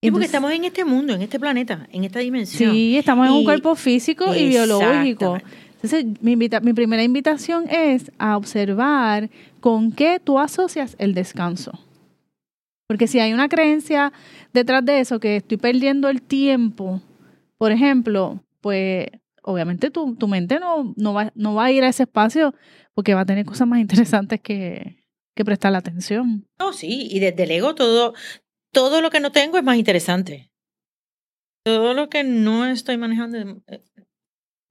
Sí, 0.03 0.11
porque 0.11 0.27
estamos 0.27 0.53
en 0.53 0.65
este 0.65 0.85
mundo, 0.85 1.15
en 1.15 1.23
este 1.23 1.41
planeta, 1.41 1.87
en 1.91 2.05
esta 2.05 2.19
dimensión. 2.19 2.73
Sí, 2.73 2.99
estamos 2.99 3.27
en 3.27 3.33
un 3.33 3.45
cuerpo 3.45 3.75
físico 3.75 4.35
y 4.35 4.49
biológico. 4.49 5.39
Entonces, 5.77 6.05
mi, 6.21 6.33
invita- 6.33 6.61
mi 6.61 6.75
primera 6.75 7.03
invitación 7.03 7.65
es 7.71 8.11
a 8.19 8.37
observar 8.37 9.31
con 9.61 9.93
qué 9.93 10.21
tú 10.23 10.39
asocias 10.39 10.95
el 10.99 11.15
descanso. 11.15 11.73
Porque 12.87 13.07
si 13.07 13.19
hay 13.19 13.33
una 13.33 13.49
creencia 13.49 14.13
detrás 14.53 14.85
de 14.85 15.01
eso, 15.01 15.19
que 15.21 15.37
estoy 15.37 15.57
perdiendo 15.57 16.11
el 16.11 16.21
tiempo, 16.21 17.01
por 17.57 17.73
ejemplo, 17.73 18.41
pues 18.61 19.07
obviamente 19.45 19.91
tu, 19.91 20.17
tu 20.17 20.27
mente 20.27 20.59
no, 20.59 20.95
no, 20.97 21.13
va, 21.13 21.33
no 21.35 21.55
va 21.55 21.67
a 21.67 21.71
ir 21.71 21.85
a 21.85 21.89
ese 21.89 22.05
espacio 22.05 22.55
porque 22.95 23.15
va 23.15 23.21
a 23.21 23.27
tener 23.27 23.45
cosas 23.45 23.69
más 23.69 23.79
interesantes 23.81 24.41
que, 24.41 25.05
que 25.35 25.45
prestarle 25.45 25.79
atención. 25.79 26.49
No, 26.59 26.73
sí, 26.73 27.09
y 27.11 27.21
desde 27.21 27.45
el 27.45 27.51
ego 27.51 27.75
todo, 27.75 28.15
todo 28.73 29.01
lo 29.01 29.11
que 29.11 29.21
no 29.21 29.33
tengo 29.33 29.59
es 29.59 29.65
más 29.65 29.77
interesante. 29.77 30.51
Todo 31.65 31.95
lo 31.95 32.09
que 32.09 32.25
no 32.25 32.67
estoy 32.67 32.97
manejando, 32.97 33.63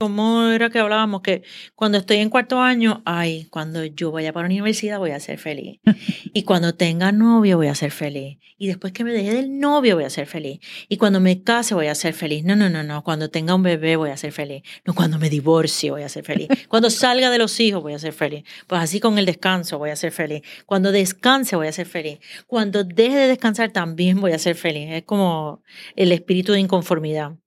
eh, 0.04 0.08
como 0.08 0.48
era 0.48 0.70
que 0.70 0.80
hablábamos, 0.80 1.22
que 1.22 1.44
cuando 1.76 1.98
estoy 1.98 2.18
en 2.18 2.30
cuarto 2.30 2.60
año, 2.60 3.02
ay, 3.06 3.48
cuando 3.50 3.86
yo 3.86 4.12
vaya 4.12 4.34
para 4.34 4.48
la 4.48 4.54
universidad 4.54 5.00
voy 5.00 5.12
a 5.12 5.20
ser 5.20 5.38
feliz. 5.38 5.80
Y 6.34 6.44
cuando 6.44 6.76
tenga 6.76 7.12
novio 7.12 7.58
voy 7.58 7.68
a 7.68 7.76
ser 7.76 7.92
feliz. 7.92 8.40
Y 8.58 8.68
después 8.68 8.92
que 8.94 9.04
me 9.04 9.12
deje 9.12 9.34
del 9.34 9.60
novio 9.60 9.96
voy 9.96 10.04
a 10.04 10.10
ser 10.10 10.26
feliz. 10.26 10.60
Y 10.90 10.98
cuando 10.98 11.20
me 11.20 11.44
case 11.44 11.74
voy 11.74 11.88
a 11.88 11.96
ser 11.96 12.14
feliz. 12.14 12.44
No, 12.44 12.56
no, 12.56 12.70
no, 12.70 12.84
no. 12.84 13.04
Cuando 13.04 13.30
tenga 13.30 13.56
un 13.56 13.64
bebé 13.64 13.96
voy 13.96 14.10
a 14.10 14.18
ser 14.18 14.32
feliz. 14.32 14.64
No, 14.86 14.94
cuando 14.94 15.20
me 15.20 15.30
divorcie 15.30 15.92
voy 15.92 16.04
a 16.04 16.10
ser 16.10 16.24
feliz. 16.24 16.48
Cuando 16.68 16.90
salga 16.90 17.30
de 17.30 17.38
los 17.38 17.60
hijos 17.60 17.82
voy 17.82 17.94
a 17.94 18.00
ser 18.00 18.14
feliz. 18.14 18.44
Pues 18.68 18.82
así 18.82 19.00
con 19.00 19.18
el 19.18 19.26
descanso 19.26 19.78
voy 19.78 19.90
a 19.90 19.96
ser 19.96 20.12
feliz. 20.12 20.42
Cuando 20.66 20.92
descanse 20.92 21.56
voy 21.56 21.68
a 21.68 21.72
ser 21.72 21.88
feliz. 21.88 22.20
Cuando 22.48 22.84
deje 22.84 23.16
de 23.16 23.28
descansar 23.28 23.72
también 23.72 24.20
voy 24.22 24.32
a 24.32 24.40
ser 24.40 24.56
feliz. 24.56 24.90
Es 24.92 25.04
como 25.04 25.62
el 25.96 26.12
espíritu 26.12 26.54
de 26.54 26.60
inconformidad. 26.60 27.38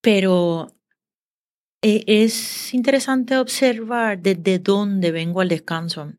Pero 0.00 0.73
eh, 1.86 2.02
es 2.06 2.72
interesante 2.72 3.36
observar 3.36 4.18
desde 4.18 4.58
dónde 4.58 5.10
vengo 5.10 5.42
al 5.42 5.50
descanso. 5.50 6.14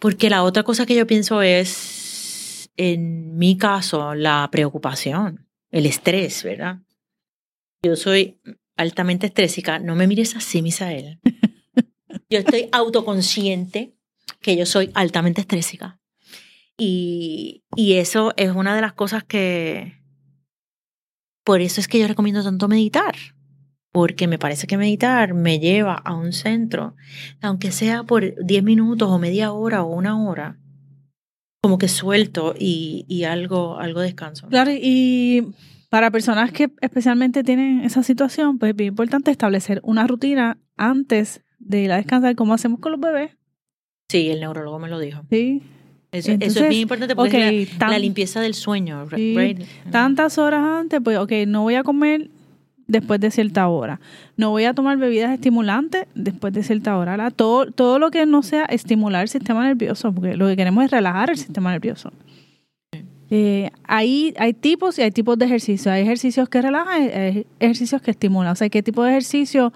Porque 0.00 0.28
la 0.28 0.42
otra 0.42 0.64
cosa 0.64 0.86
que 0.86 0.96
yo 0.96 1.06
pienso 1.06 1.40
es, 1.40 2.68
en 2.76 3.36
mi 3.38 3.56
caso, 3.56 4.16
la 4.16 4.48
preocupación, 4.50 5.46
el 5.70 5.86
estrés, 5.86 6.42
¿verdad? 6.42 6.80
Yo 7.80 7.94
soy 7.94 8.40
altamente 8.76 9.28
estrésica. 9.28 9.78
No 9.78 9.94
me 9.94 10.08
mires 10.08 10.34
así, 10.34 10.62
Misael. 10.62 11.20
Yo 12.28 12.40
estoy 12.40 12.68
autoconsciente 12.72 13.94
que 14.42 14.54
yo 14.56 14.66
soy 14.66 14.90
altamente 14.92 15.40
estrésica. 15.40 15.98
Y, 16.76 17.64
y 17.74 17.94
eso 17.94 18.34
es 18.36 18.50
una 18.50 18.74
de 18.74 18.82
las 18.82 18.92
cosas 18.92 19.24
que... 19.24 20.02
Por 21.42 21.62
eso 21.62 21.80
es 21.80 21.88
que 21.88 21.98
yo 21.98 22.06
recomiendo 22.06 22.44
tanto 22.44 22.68
meditar. 22.68 23.14
Porque 23.98 24.28
me 24.28 24.38
parece 24.38 24.68
que 24.68 24.76
meditar 24.76 25.34
me 25.34 25.58
lleva 25.58 25.94
a 25.94 26.14
un 26.14 26.32
centro, 26.32 26.94
aunque 27.42 27.72
sea 27.72 28.04
por 28.04 28.32
10 28.44 28.62
minutos 28.62 29.08
o 29.10 29.18
media 29.18 29.50
hora 29.50 29.82
o 29.82 29.92
una 29.92 30.22
hora, 30.24 30.56
como 31.60 31.78
que 31.78 31.88
suelto 31.88 32.54
y, 32.56 33.04
y 33.08 33.24
algo, 33.24 33.80
algo 33.80 34.00
descanso. 34.00 34.46
Claro, 34.46 34.70
y 34.72 35.48
para 35.90 36.12
personas 36.12 36.52
que 36.52 36.70
especialmente 36.80 37.42
tienen 37.42 37.80
esa 37.80 38.04
situación, 38.04 38.60
pues 38.60 38.70
es 38.70 38.76
bien 38.76 38.90
importante 38.90 39.32
establecer 39.32 39.80
una 39.82 40.06
rutina 40.06 40.58
antes 40.76 41.42
de 41.58 41.82
ir 41.82 41.90
a 41.90 41.96
descansar, 41.96 42.36
como 42.36 42.54
hacemos 42.54 42.78
con 42.78 42.92
los 42.92 43.00
bebés. 43.00 43.32
Sí, 44.08 44.30
el 44.30 44.38
neurólogo 44.38 44.78
me 44.78 44.86
lo 44.88 45.00
dijo. 45.00 45.22
Sí. 45.28 45.60
Eso, 46.12 46.30
es 46.38 46.54
bien 46.54 46.82
importante 46.82 47.16
porque 47.16 47.62
es 47.62 47.72
la, 47.72 47.78
tan- 47.80 47.90
la 47.90 47.98
limpieza 47.98 48.40
del 48.40 48.54
sueño. 48.54 49.08
Sí, 49.12 49.34
right? 49.36 49.60
Tantas 49.90 50.38
horas 50.38 50.62
antes, 50.64 51.00
pues, 51.02 51.18
ok, 51.18 51.32
no 51.48 51.62
voy 51.62 51.74
a 51.74 51.82
comer 51.82 52.30
después 52.88 53.20
de 53.20 53.30
cierta 53.30 53.68
hora. 53.68 54.00
No 54.36 54.50
voy 54.50 54.64
a 54.64 54.74
tomar 54.74 54.96
bebidas 54.96 55.30
estimulantes 55.32 56.06
después 56.14 56.52
de 56.52 56.62
cierta 56.64 56.98
hora. 56.98 57.30
Todo, 57.30 57.70
todo 57.70 57.98
lo 58.00 58.10
que 58.10 58.26
no 58.26 58.42
sea 58.42 58.64
estimular 58.64 59.22
el 59.22 59.28
sistema 59.28 59.64
nervioso, 59.64 60.12
porque 60.12 60.36
lo 60.36 60.48
que 60.48 60.56
queremos 60.56 60.84
es 60.84 60.90
relajar 60.90 61.30
el 61.30 61.36
sistema 61.36 61.70
nervioso. 61.70 62.10
Eh, 63.30 63.70
hay 63.84 64.32
tipos 64.60 64.98
y 64.98 65.02
hay 65.02 65.10
tipos 65.10 65.38
de 65.38 65.44
ejercicios. 65.44 65.86
Hay 65.88 66.02
ejercicios 66.02 66.48
que 66.48 66.62
relajan, 66.62 67.02
hay- 67.02 67.46
ejercicios 67.60 68.00
que 68.02 68.10
estimulan. 68.10 68.52
O 68.52 68.56
sea, 68.56 68.68
¿qué 68.70 68.82
tipo 68.82 69.04
de 69.04 69.10
ejercicio 69.10 69.72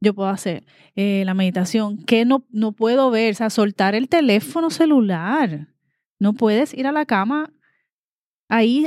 yo 0.00 0.14
puedo 0.14 0.28
hacer? 0.28 0.64
Eh, 0.94 1.22
la 1.26 1.34
meditación. 1.34 1.98
¿Qué 2.04 2.24
no, 2.24 2.44
no 2.50 2.72
puedo 2.72 3.10
ver? 3.10 3.32
O 3.32 3.36
sea, 3.36 3.50
soltar 3.50 3.94
el 3.96 4.08
teléfono 4.08 4.70
celular. 4.70 5.68
No 6.20 6.34
puedes 6.34 6.72
ir 6.74 6.86
a 6.86 6.92
la 6.92 7.04
cama 7.06 7.50
ahí, 8.48 8.86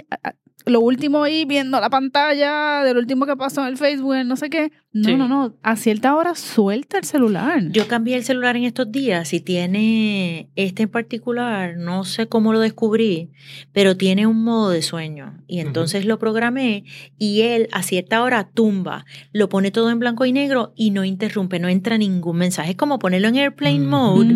lo 0.66 0.80
último 0.80 1.24
ahí 1.24 1.46
viendo 1.46 1.80
la 1.80 1.90
pantalla 1.90 2.84
de 2.84 2.94
lo 2.94 3.00
último 3.00 3.26
que 3.26 3.36
pasó 3.36 3.62
en 3.62 3.68
el 3.68 3.78
Facebook, 3.78 4.16
no 4.26 4.36
sé 4.36 4.50
qué. 4.50 4.72
No, 4.92 5.10
Sí. 5.10 5.16
no, 5.16 5.28
no. 5.28 5.56
A 5.62 5.76
cierta 5.76 6.16
hora 6.16 6.36
suelta 6.36 6.98
el 6.98 7.04
celular. 7.04 7.62
Yo 7.72 7.88
cambié 7.88 8.16
el 8.16 8.24
celular 8.24 8.56
en 8.56 8.64
estos 8.64 8.92
días 8.92 9.34
y 9.34 9.42
tiene 9.42 10.50
este 10.56 10.84
en 10.84 10.90
particular, 10.90 11.76
no 11.78 12.04
sé 12.06 12.28
cómo 12.28 12.54
lo 12.54 12.60
descubrí, 12.62 13.32
pero 13.74 13.98
tiene 13.98 14.26
un 14.26 14.44
modo 14.44 14.70
de 14.70 14.82
sueño. 14.82 15.38
Y 15.48 15.60
entonces 15.60 16.06
lo 16.06 16.18
programé 16.18 16.86
y 17.18 17.42
él 17.42 17.68
a 17.72 17.84
cierta 17.84 18.24
hora 18.24 18.50
tumba, 18.54 19.06
lo 19.34 19.50
pone 19.50 19.72
todo 19.72 19.90
en 19.92 20.00
blanco 20.00 20.26
y 20.26 20.32
negro 20.32 20.74
y 20.76 20.92
no 20.92 21.04
interrumpe, 21.04 21.60
no 21.60 21.68
entra 21.68 21.98
ningún 21.98 22.38
mensaje. 22.38 22.72
Es 22.72 22.78
como 22.78 22.98
ponerlo 23.00 23.28
en 23.28 23.36
airplane 23.36 23.80
mode, 23.82 24.34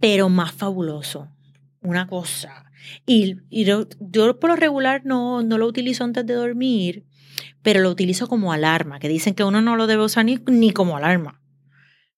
pero 0.00 0.28
más 0.30 0.52
fabuloso. 0.52 1.28
Una 1.82 2.06
cosa. 2.06 2.64
Y, 3.06 3.36
yo, 3.64 3.86
por 4.38 4.50
lo 4.50 4.56
regular 4.56 5.02
no, 5.04 5.42
no 5.42 5.58
lo 5.58 5.66
utilizo 5.66 6.04
antes 6.04 6.26
de 6.26 6.34
dormir, 6.34 7.06
pero 7.62 7.80
lo 7.80 7.90
utilizo 7.90 8.28
como 8.28 8.52
alarma, 8.52 8.98
que 8.98 9.08
dicen 9.08 9.34
que 9.34 9.44
uno 9.44 9.60
no 9.60 9.76
lo 9.76 9.86
debe 9.86 10.04
usar 10.04 10.24
ni, 10.24 10.72
como 10.72 10.96
alarma. 10.96 11.40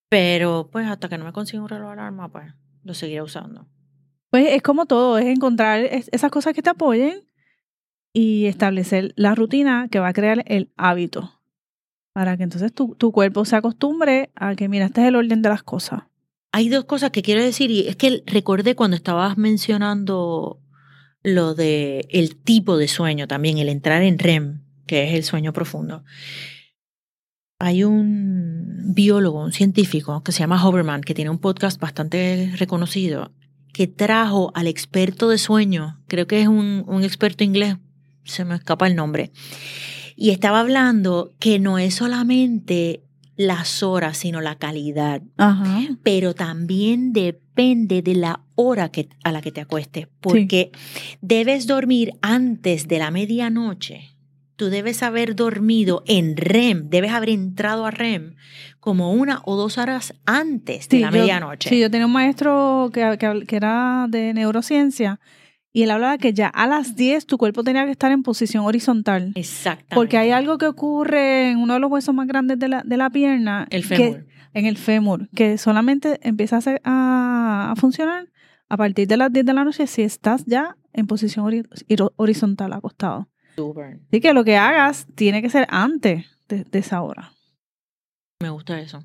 Pero 0.09 0.69
pues 0.71 0.87
hasta 0.87 1.09
que 1.09 1.19
no 1.19 1.25
me 1.25 1.33
consiga 1.33 1.63
un 1.63 1.69
reloj 1.69 1.93
alarma, 1.93 2.31
pues 2.31 2.53
lo 2.85 2.95
seguiré 2.95 3.23
usando. 3.23 3.67
Pues 4.31 4.47
es 4.53 4.63
como 4.63 4.87
todo, 4.87 5.19
es 5.19 5.27
encontrar 5.27 5.81
es- 5.81 6.09
esas 6.13 6.31
cosas 6.31 6.55
que 6.55 6.63
te 6.63 6.71
apoyen 6.71 7.29
y 8.13 8.47
establecer 8.47 9.13
la 9.17 9.35
rutina 9.35 9.89
que 9.91 10.01
va 10.01 10.09
a 10.09 10.13
crear 10.13 10.45
el 10.47 10.71
hábito. 10.77 11.41
Para 12.13 12.37
que 12.37 12.43
entonces 12.43 12.75
tu, 12.75 12.95
tu 12.95 13.11
cuerpo 13.11 13.45
se 13.47 13.57
acostumbre 13.57 14.31
a 14.35 14.55
que, 14.55 14.69
mira, 14.69 14.87
es 14.87 14.99
el 14.99 15.17
orden 15.17 15.41
de 15.41 15.49
las 15.49 15.63
cosas. 15.63 16.03
Hay 16.53 16.69
dos 16.69 16.85
cosas 16.85 17.11
que 17.11 17.23
quiero 17.23 17.43
decir 17.43 17.71
y 17.71 17.89
es 17.89 17.97
que 17.97 18.23
recordé 18.27 18.75
cuando 18.75 18.95
estabas 18.95 19.39
mencionando 19.39 20.61
lo 21.23 21.55
de 21.55 22.07
el 22.11 22.37
tipo 22.37 22.77
de 22.77 22.89
sueño 22.89 23.27
también, 23.27 23.57
el 23.59 23.71
entrar 23.71 24.03
en 24.03 24.19
REM, 24.19 24.63
que 24.87 25.09
es 25.09 25.15
el 25.15 25.25
sueño 25.25 25.55
profundo. 25.55 26.05
Hay 27.59 27.85
un 27.85 28.93
biólogo, 28.95 29.43
un 29.43 29.53
científico 29.53 30.23
que 30.23 30.33
se 30.33 30.41
llama 30.41 30.63
Hoberman, 30.63 31.01
que 31.01 31.15
tiene 31.15 31.31
un 31.31 31.39
podcast 31.39 31.81
bastante 31.81 32.53
reconocido, 32.57 33.33
que 33.73 33.87
trajo 33.87 34.53
al 34.55 34.67
experto 34.67 35.31
de 35.31 35.39
sueño, 35.39 36.03
creo 36.07 36.27
que 36.27 36.43
es 36.43 36.49
un, 36.49 36.85
un 36.87 37.03
experto 37.03 37.45
inglés, 37.45 37.77
se 38.25 38.45
me 38.45 38.57
escapa 38.57 38.87
el 38.89 38.97
nombre, 38.97 39.33
y 40.17 40.31
estaba 40.31 40.61
hablando 40.61 41.33
que 41.39 41.59
no 41.59 41.79
es 41.79 41.95
solamente 41.95 43.05
las 43.37 43.83
horas, 43.83 44.19
sino 44.19 44.41
la 44.41 44.57
calidad 44.57 45.23
Ajá. 45.39 45.81
pero 46.03 46.35
también 46.35 47.13
depende 47.13 48.03
de 48.03 48.15
la 48.15 48.41
hora 48.55 48.91
que, 48.91 49.09
a 49.25 49.33
la 49.33 49.41
que 49.41 49.53
te 49.53 49.61
acuestes, 49.63 50.09
porque 50.21 50.71
debes 51.21 51.67
dormir 51.67 52.13
antes 52.23 52.89
de 52.89 52.99
la 52.99 53.11
medianoche. 53.11 54.11
Tú 54.57 54.69
debes 54.69 55.03
haber 55.03 55.35
dormido 55.35 56.05
en 56.07 56.37
REM, 56.37 56.89
debes 56.91 57.11
haber 57.13 57.31
entrado 57.31 57.85
a 57.87 57.91
REM 57.91 58.37
como 58.81 59.13
una 59.13 59.41
o 59.45 59.57
dos 59.57 59.79
horas 59.79 60.15
antes 60.27 60.89
de 60.89 60.97
Sí, 60.99 61.03
la 61.03 61.11
yo- 61.11 61.19
medianoche. 61.21 61.69
Sí, 61.71 61.81
yo 61.81 61.91
tenía 61.91 62.07
un 62.07 62.13
maestro 62.13 62.91
que, 62.93 63.17
que, 63.19 63.45
que 63.47 63.57
era 63.57 64.07
de 64.09 64.35
neurociencia 64.35 65.19
y 65.73 65.83
él 65.85 65.91
hablaba 65.91 66.19
que 66.19 66.33
ya 66.33 66.49
a 66.49 66.67
las 66.67 66.97
10 66.97 67.27
tu 67.27 67.39
cuerpo 67.39 67.65
tenía 67.65 67.85
que 67.85 67.91
estar 67.91 68.13
en 68.13 68.23
posición 68.23 68.65
horizontal. 68.65 69.33
Exactamente. 69.35 69.95
Porque 69.95 70.19
hay 70.19 70.31
algo 70.31 70.59
que 70.59 70.67
ocurre 70.67 71.51
en 71.51 71.59
uno 71.59 71.75
de 71.75 71.81
los 71.81 71.91
huesos 71.91 72.15
más 72.15 72.27
grandes 72.27 72.59
de 72.59 72.69
la, 72.69 72.83
de 72.83 72.97
la 72.97 73.11
pierna. 73.11 73.67
El 73.71 73.83
que- 73.89 73.97
fémur. 73.97 74.27
en 74.55 74.67
el 74.67 74.77
fémur, 74.77 75.29
que 75.35 75.57
solamente 75.57 76.19
empieza 76.23 76.57
a, 76.57 76.59
hacer- 76.59 76.81
a- 76.85 77.73
a 77.73 77.77
funcionar 77.77 78.29
a 78.69 78.77
partir 78.77 79.07
de 79.09 79.17
las 79.17 79.33
10 79.33 79.47
de 79.47 79.53
la 79.55 79.65
noche 79.65 79.87
si 79.87 80.03
estás 80.03 80.45
ya 80.47 80.77
en 80.93 81.07
posición 81.07 81.47
hori- 81.47 82.13
horizontal, 82.17 82.73
acostado. 82.75 83.29
Súper. 83.57 84.01
Así 84.09 84.21
que 84.21 84.33
lo 84.35 84.45
que 84.45 84.57
hagas 84.59 85.07
tiene 85.15 85.41
que 85.43 85.49
ser 85.51 85.67
antes 85.71 86.27
de, 86.49 86.65
de 86.65 86.79
esa 86.79 87.01
hora. 87.03 87.33
Me 88.43 88.51
gusta 88.51 88.79
eso. 88.81 89.05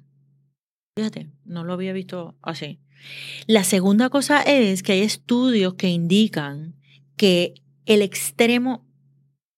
Fíjate, 0.97 1.29
no 1.45 1.63
lo 1.63 1.73
había 1.73 1.93
visto 1.93 2.35
así. 2.41 2.79
La 3.47 3.63
segunda 3.63 4.09
cosa 4.09 4.41
es 4.41 4.83
que 4.83 4.93
hay 4.93 5.01
estudios 5.01 5.75
que 5.75 5.89
indican 5.89 6.75
que 7.15 7.53
el 7.85 8.01
extremo 8.01 8.85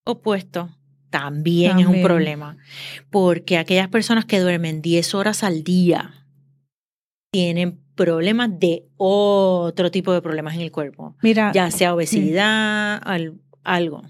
opuesto 0.05 0.69
también, 1.09 1.79
es 1.79 1.87
un 1.87 2.01
problema. 2.01 2.57
Porque 3.09 3.57
aquellas 3.57 3.87
personas 3.89 4.25
que 4.25 4.39
duermen 4.39 4.81
10 4.81 5.15
horas 5.15 5.43
al 5.43 5.63
día 5.63 6.25
tienen 7.31 7.79
problemas 7.95 8.59
de 8.59 8.87
otro 8.97 9.91
tipo 9.91 10.13
de 10.13 10.21
problemas 10.21 10.55
en 10.55 10.61
el 10.61 10.71
cuerpo. 10.71 11.15
Mira, 11.21 11.51
Ya 11.53 11.69
sea 11.71 11.93
obesidad, 11.93 13.01
al- 13.03 13.39
algo. 13.63 14.03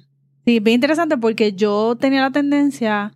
Sí, 0.46 0.60
bien 0.60 0.76
interesante 0.76 1.18
porque 1.18 1.54
yo 1.54 1.96
tenía 2.00 2.22
la 2.22 2.32
tendencia 2.32 3.14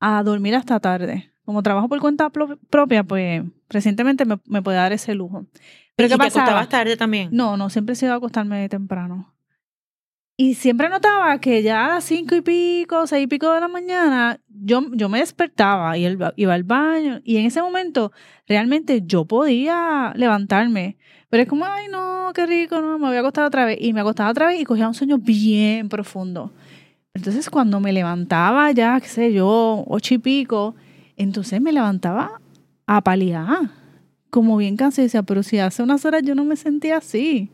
a 0.00 0.22
dormir 0.22 0.54
hasta 0.54 0.80
tarde. 0.80 1.32
Como 1.44 1.62
trabajo 1.62 1.88
por 1.88 2.00
cuenta 2.00 2.30
pro- 2.30 2.58
propia, 2.70 3.04
pues 3.04 3.42
recientemente 3.68 4.24
me, 4.24 4.38
me 4.46 4.62
podía 4.62 4.78
dar 4.80 4.92
ese 4.92 5.14
lujo. 5.14 5.46
Pero 5.96 6.06
¿Y 6.06 6.10
¿qué 6.10 6.14
te 6.14 6.18
pasaba? 6.18 6.44
acostabas 6.44 6.68
tarde 6.68 6.96
también? 6.96 7.28
No, 7.32 7.56
no, 7.56 7.70
siempre 7.70 7.94
he 7.94 7.96
sido 7.96 8.12
a 8.12 8.16
acostarme 8.16 8.68
temprano. 8.68 9.32
Y 10.38 10.54
siempre 10.54 10.90
notaba 10.90 11.40
que 11.40 11.62
ya 11.62 11.86
a 11.86 11.88
las 11.94 12.04
cinco 12.04 12.34
y 12.36 12.42
pico, 12.42 13.06
seis 13.06 13.24
y 13.24 13.26
pico 13.26 13.50
de 13.52 13.60
la 13.60 13.68
mañana, 13.68 14.38
yo, 14.48 14.82
yo 14.92 15.08
me 15.08 15.20
despertaba 15.20 15.96
y 15.96 16.04
él 16.04 16.18
iba 16.36 16.54
al 16.54 16.62
baño. 16.62 17.20
Y 17.24 17.38
en 17.38 17.46
ese 17.46 17.62
momento, 17.62 18.12
realmente 18.46 19.02
yo 19.06 19.24
podía 19.24 20.12
levantarme. 20.14 20.98
Pero 21.30 21.42
es 21.42 21.48
como, 21.48 21.64
ay, 21.64 21.86
no, 21.90 22.32
qué 22.34 22.44
rico, 22.44 22.82
no, 22.82 22.98
me 22.98 23.06
voy 23.08 23.16
a 23.16 23.20
acostar 23.20 23.46
otra 23.46 23.64
vez. 23.64 23.78
Y 23.80 23.94
me 23.94 24.00
acostaba 24.02 24.28
otra 24.30 24.48
vez 24.48 24.60
y 24.60 24.64
cogía 24.64 24.86
un 24.86 24.94
sueño 24.94 25.16
bien 25.16 25.88
profundo. 25.88 26.52
Entonces, 27.14 27.48
cuando 27.48 27.80
me 27.80 27.94
levantaba 27.94 28.70
ya, 28.72 29.00
qué 29.00 29.08
sé 29.08 29.32
yo, 29.32 29.84
ocho 29.86 30.12
y 30.14 30.18
pico, 30.18 30.74
entonces 31.16 31.62
me 31.62 31.72
levantaba 31.72 32.42
a 32.86 33.02
paliar. 33.02 33.70
Como 34.30 34.56
bien 34.56 34.76
cansada. 34.76 35.02
Y 35.02 35.06
decía, 35.06 35.22
pero 35.22 35.42
si 35.42 35.58
hace 35.58 35.82
unas 35.82 36.04
horas 36.04 36.22
yo 36.22 36.34
no 36.34 36.44
me 36.44 36.56
sentía 36.56 36.98
así. 36.98 37.50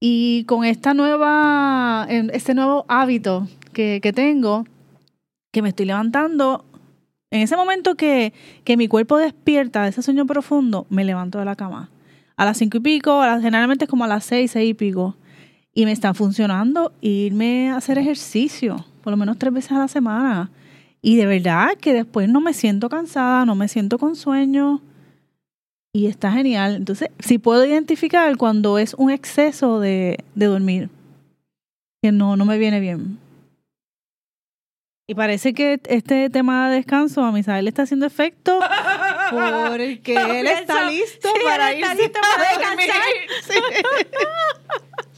Y 0.00 0.44
con 0.44 0.64
esta 0.64 0.94
nueva, 0.94 2.06
este 2.08 2.54
nuevo 2.54 2.84
hábito 2.88 3.46
que, 3.72 4.00
que 4.02 4.12
tengo, 4.12 4.64
que 5.52 5.62
me 5.62 5.68
estoy 5.68 5.86
levantando, 5.86 6.64
en 7.32 7.40
ese 7.40 7.56
momento 7.56 7.94
que, 7.94 8.34
que 8.62 8.76
mi 8.76 8.88
cuerpo 8.88 9.16
despierta 9.16 9.82
de 9.84 9.88
ese 9.88 10.02
sueño 10.02 10.26
profundo, 10.26 10.86
me 10.90 11.02
levanto 11.02 11.38
de 11.38 11.46
la 11.46 11.56
cama. 11.56 11.90
A 12.36 12.44
las 12.44 12.58
cinco 12.58 12.76
y 12.76 12.80
pico, 12.80 13.22
generalmente 13.40 13.86
es 13.86 13.88
como 13.90 14.04
a 14.04 14.06
las 14.06 14.24
seis, 14.24 14.50
seis 14.50 14.70
y 14.70 14.74
pico. 14.74 15.16
Y 15.72 15.86
me 15.86 15.92
está 15.92 16.12
funcionando 16.12 16.92
irme 17.00 17.70
a 17.70 17.76
hacer 17.76 17.96
ejercicio, 17.96 18.84
por 19.02 19.12
lo 19.12 19.16
menos 19.16 19.38
tres 19.38 19.52
veces 19.52 19.72
a 19.72 19.78
la 19.78 19.88
semana. 19.88 20.50
Y 21.02 21.16
de 21.16 21.26
verdad 21.26 21.76
que 21.78 21.92
después 21.92 22.28
no 22.28 22.40
me 22.40 22.54
siento 22.54 22.88
cansada, 22.88 23.44
no 23.44 23.56
me 23.56 23.68
siento 23.68 23.98
con 23.98 24.14
sueño. 24.14 24.80
Y 25.92 26.06
está 26.06 26.32
genial. 26.32 26.76
Entonces, 26.76 27.10
sí 27.18 27.38
puedo 27.38 27.64
identificar 27.64 28.36
cuando 28.36 28.78
es 28.78 28.94
un 28.94 29.10
exceso 29.10 29.80
de, 29.80 30.24
de 30.34 30.46
dormir. 30.46 30.88
Que 32.02 32.12
no, 32.12 32.36
no 32.36 32.44
me 32.44 32.56
viene 32.56 32.80
bien. 32.80 33.18
Y 35.08 35.14
parece 35.14 35.52
que 35.52 35.80
este 35.88 36.30
tema 36.30 36.70
de 36.70 36.76
descanso 36.76 37.22
a 37.22 37.32
Misael 37.32 37.64
le 37.64 37.70
está 37.70 37.82
haciendo 37.82 38.06
efecto 38.06 38.60
porque 39.30 40.14
él 40.40 40.46
está 40.46 40.88
listo 40.88 41.28
sí, 41.28 41.40
para 41.44 41.72
él 41.72 41.82
está 41.82 41.92
irse 41.92 42.02
listo 42.04 42.20
para 42.20 42.50
a 42.50 42.68
dormir. 42.68 42.88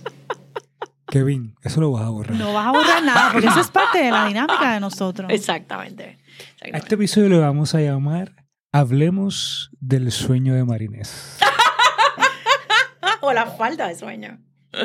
Kevin, 1.15 1.55
eso 1.63 1.81
lo 1.81 1.93
vas 1.93 2.03
a 2.03 2.09
borrar. 2.09 2.37
No 2.37 2.53
vas 2.53 2.67
a 2.67 2.73
borrar 2.73 3.05
nada 3.05 3.31
porque 3.33 3.47
eso 3.47 3.61
es 3.61 3.71
parte 3.71 3.99
de 3.99 4.11
la 4.11 4.27
dinámica 4.27 4.75
de 4.75 4.81
nosotros. 4.81 5.31
Exactamente. 5.31 6.03
A 6.03 6.11
Exactamente. 6.11 6.79
este 6.79 6.95
episodio 6.97 7.29
le 7.29 7.39
vamos 7.39 7.73
a 7.77 7.81
llamar 7.81 8.45
Hablemos 8.73 9.71
del 9.79 10.11
sueño 10.11 10.57
de 10.57 10.65
Marinés. 10.65 11.39
o 13.21 13.33
la 13.33 13.47
falta 13.47 13.87
de 13.87 13.95
sueño. 13.95 14.43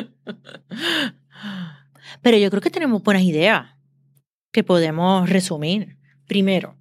Pero 2.22 2.36
yo 2.38 2.48
creo 2.48 2.62
que 2.62 2.70
tenemos 2.70 3.02
buenas 3.02 3.24
ideas 3.24 3.74
que 4.52 4.62
podemos 4.62 5.28
resumir. 5.28 5.98
Primero, 6.28 6.76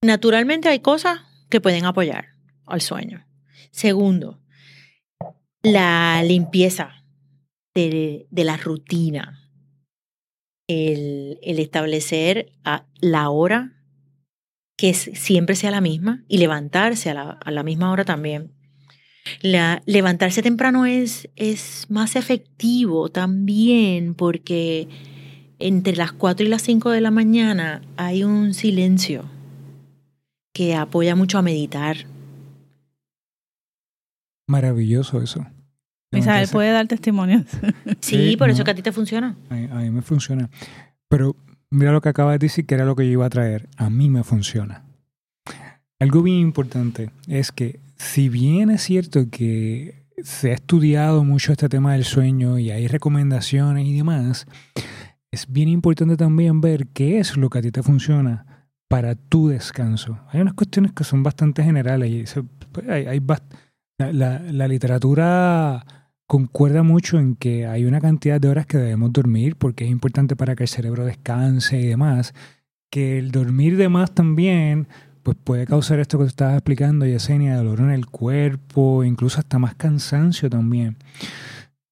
naturalmente 0.00 0.68
hay 0.68 0.78
cosas 0.78 1.22
que 1.50 1.60
pueden 1.60 1.86
apoyar 1.86 2.36
al 2.66 2.80
sueño. 2.82 3.26
Segundo, 3.72 4.40
la 5.64 6.22
limpieza 6.22 7.02
de, 7.76 8.44
la 8.44 8.56
rutina. 8.56 9.42
El, 10.68 11.38
establecer 11.42 12.52
a 12.64 12.86
la 13.00 13.30
hora 13.30 13.72
que 14.76 14.94
siempre 14.94 15.54
sea 15.56 15.70
la 15.70 15.80
misma 15.80 16.24
y 16.28 16.38
levantarse 16.38 17.10
a 17.10 17.14
la, 17.14 17.30
a 17.30 17.50
la 17.50 17.62
misma 17.62 17.92
hora 17.92 18.04
también. 18.04 18.52
La, 19.42 19.82
levantarse 19.86 20.42
temprano 20.42 20.86
es, 20.86 21.28
es 21.36 21.86
más 21.88 22.16
efectivo 22.16 23.08
también 23.08 24.14
porque 24.14 24.88
entre 25.58 25.96
las 25.96 26.12
4 26.12 26.46
y 26.46 26.48
las 26.48 26.62
5 26.62 26.90
de 26.90 27.00
la 27.00 27.10
mañana 27.10 27.82
hay 27.96 28.24
un 28.24 28.54
silencio 28.54 29.24
que 30.52 30.74
apoya 30.74 31.16
mucho 31.16 31.38
a 31.38 31.42
meditar. 31.42 32.06
Maravilloso 34.48 35.20
eso. 35.20 35.46
Levantarse- 36.24 36.52
puede 36.52 36.70
dar 36.72 36.86
testimonios. 36.86 37.44
Sí, 38.00 38.30
Sí, 38.30 38.36
por 38.36 38.50
eso 38.50 38.58
no. 38.60 38.64
que 38.64 38.70
a 38.70 38.74
ti 38.74 38.82
te 38.82 38.92
funciona. 38.92 39.36
A, 39.50 39.54
a 39.54 39.80
mí 39.80 39.90
me 39.90 40.02
funciona. 40.02 40.48
Pero 41.08 41.36
mira 41.70 41.92
lo 41.92 42.00
que 42.00 42.08
acabas 42.08 42.34
de 42.34 42.46
decir, 42.46 42.66
que 42.66 42.74
era 42.74 42.84
lo 42.84 42.94
que 42.96 43.04
yo 43.06 43.12
iba 43.12 43.26
a 43.26 43.30
traer. 43.30 43.68
A 43.76 43.90
mí 43.90 44.08
me 44.10 44.22
funciona. 44.24 44.82
Algo 45.98 46.22
bien 46.22 46.38
importante 46.38 47.10
es 47.26 47.52
que 47.52 47.80
si 47.96 48.28
bien 48.28 48.70
es 48.70 48.82
cierto 48.82 49.30
que 49.30 50.04
se 50.22 50.50
ha 50.50 50.54
estudiado 50.54 51.24
mucho 51.24 51.52
este 51.52 51.68
tema 51.68 51.94
del 51.94 52.04
sueño 52.04 52.58
y 52.58 52.70
hay 52.70 52.86
recomendaciones 52.86 53.86
y 53.86 53.96
demás, 53.96 54.46
es 55.30 55.50
bien 55.50 55.68
importante 55.68 56.16
también 56.16 56.60
ver 56.60 56.86
qué 56.88 57.18
es 57.18 57.36
lo 57.36 57.48
que 57.50 57.58
a 57.58 57.62
ti 57.62 57.70
te 57.70 57.82
funciona 57.82 58.68
para 58.88 59.14
tu 59.14 59.48
descanso. 59.48 60.18
Hay 60.30 60.40
unas 60.40 60.54
cuestiones 60.54 60.92
que 60.92 61.04
son 61.04 61.22
bastante 61.22 61.62
generales 61.64 62.10
y 62.10 62.26
se- 62.26 62.42
pues, 62.72 62.88
hay, 62.88 63.06
hay 63.06 63.18
bast- 63.20 63.42
la- 63.98 64.12
la- 64.12 64.38
la 64.40 64.68
literatura 64.68 65.84
concuerda 66.26 66.82
mucho 66.82 67.18
en 67.18 67.36
que 67.36 67.66
hay 67.66 67.84
una 67.84 68.00
cantidad 68.00 68.40
de 68.40 68.48
horas 68.48 68.66
que 68.66 68.78
debemos 68.78 69.12
dormir 69.12 69.56
porque 69.56 69.84
es 69.84 69.90
importante 69.90 70.36
para 70.36 70.56
que 70.56 70.64
el 70.64 70.68
cerebro 70.68 71.04
descanse 71.04 71.80
y 71.80 71.86
demás. 71.86 72.34
Que 72.90 73.18
el 73.18 73.30
dormir 73.30 73.76
de 73.76 73.88
más 73.88 74.14
también 74.14 74.88
pues 75.22 75.36
puede 75.42 75.66
causar 75.66 75.98
esto 75.98 76.18
que 76.18 76.24
te 76.24 76.28
estabas 76.28 76.54
explicando, 76.54 77.04
Yesenia, 77.04 77.56
dolor 77.56 77.80
en 77.80 77.90
el 77.90 78.06
cuerpo, 78.06 79.02
incluso 79.02 79.40
hasta 79.40 79.58
más 79.58 79.74
cansancio 79.74 80.48
también. 80.48 80.96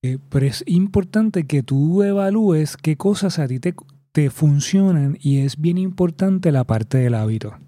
Eh, 0.02 0.18
pero 0.28 0.46
es 0.46 0.62
importante 0.66 1.44
que 1.44 1.64
tú 1.64 2.04
evalúes 2.04 2.76
qué 2.76 2.96
cosas 2.96 3.40
a 3.40 3.48
ti 3.48 3.58
te, 3.58 3.74
te 4.12 4.30
funcionan 4.30 5.18
y 5.20 5.38
es 5.38 5.60
bien 5.60 5.78
importante 5.78 6.52
la 6.52 6.62
parte 6.62 6.98
del 6.98 7.14
hábito. 7.14 7.58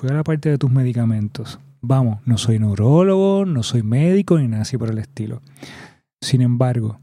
Fue 0.00 0.12
la 0.12 0.24
parte 0.24 0.48
de 0.48 0.58
tus 0.58 0.72
medicamentos. 0.72 1.60
Vamos, 1.82 2.20
no 2.26 2.38
soy 2.38 2.58
neurólogo, 2.58 3.44
no 3.44 3.62
soy 3.62 3.82
médico 3.82 4.38
ni 4.38 4.46
nada 4.48 4.62
así 4.62 4.78
por 4.78 4.90
el 4.90 4.98
estilo. 4.98 5.42
Sin 6.20 6.40
embargo, 6.40 7.00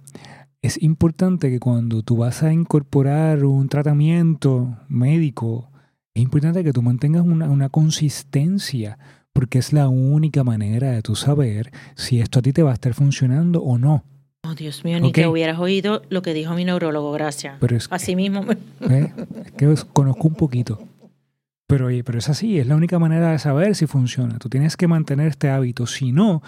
es 0.61 0.81
importante 0.81 1.49
que 1.49 1.59
cuando 1.59 2.01
tú 2.01 2.15
vas 2.17 2.43
a 2.43 2.53
incorporar 2.53 3.43
un 3.43 3.67
tratamiento 3.67 4.77
médico, 4.87 5.69
es 6.13 6.23
importante 6.23 6.63
que 6.63 6.71
tú 6.71 6.81
mantengas 6.81 7.23
una, 7.25 7.49
una 7.49 7.67
consistencia, 7.69 8.97
porque 9.33 9.59
es 9.59 9.73
la 9.73 9.89
única 9.89 10.43
manera 10.43 10.91
de 10.91 11.01
tú 11.01 11.15
saber 11.15 11.71
si 11.95 12.21
esto 12.21 12.39
a 12.39 12.41
ti 12.41 12.53
te 12.53 12.63
va 12.63 12.71
a 12.71 12.73
estar 12.75 12.93
funcionando 12.93 13.61
o 13.61 13.77
no. 13.77 14.03
Oh, 14.43 14.55
Dios 14.55 14.85
mío, 14.85 14.99
ni 15.01 15.09
Ok. 15.09 15.13
que 15.15 15.27
hubieras 15.27 15.59
oído 15.59 16.01
lo 16.09 16.21
que 16.21 16.33
dijo 16.33 16.53
mi 16.55 16.63
neurólogo, 16.63 17.11
gracias. 17.11 17.57
Pero 17.59 17.75
es, 17.75 17.87
Así 17.91 18.15
mismo. 18.15 18.43
me- 18.43 18.57
¿eh? 18.89 19.13
es 19.45 19.51
que 19.51 19.67
os 19.67 19.83
conozco 19.83 20.27
un 20.29 20.35
poquito. 20.35 20.79
Pero 21.69 21.85
oye, 21.85 22.03
pero 22.03 22.17
es 22.17 22.27
así, 22.29 22.57
es 22.57 22.65
la 22.65 22.75
única 22.75 22.97
manera 22.97 23.31
de 23.31 23.37
saber 23.37 23.75
si 23.75 23.85
funciona. 23.85 24.39
Tú 24.39 24.49
tienes 24.49 24.75
que 24.75 24.87
mantener 24.87 25.27
este 25.27 25.51
hábito. 25.51 25.85
Si 25.85 26.11
no, 26.11 26.41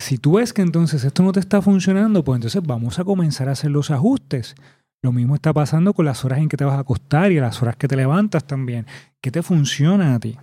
si 0.00 0.18
tú 0.18 0.32
ves 0.32 0.52
que 0.52 0.62
entonces 0.62 1.04
esto 1.04 1.22
no 1.22 1.30
te 1.30 1.38
está 1.38 1.62
funcionando, 1.62 2.24
pues 2.24 2.38
entonces 2.38 2.60
vamos 2.60 2.98
a 2.98 3.04
comenzar 3.04 3.48
a 3.48 3.52
hacer 3.52 3.70
los 3.70 3.92
ajustes. 3.92 4.56
Lo 5.00 5.12
mismo 5.12 5.36
está 5.36 5.52
pasando 5.52 5.94
con 5.94 6.06
las 6.06 6.24
horas 6.24 6.40
en 6.40 6.48
que 6.48 6.56
te 6.56 6.64
vas 6.64 6.74
a 6.74 6.80
acostar 6.80 7.30
y 7.30 7.38
las 7.38 7.62
horas 7.62 7.76
que 7.76 7.86
te 7.86 7.94
levantas 7.94 8.48
también. 8.48 8.84
¿Qué 9.20 9.30
te 9.30 9.42
funciona 9.44 10.16
a 10.16 10.18
ti? 10.18 10.36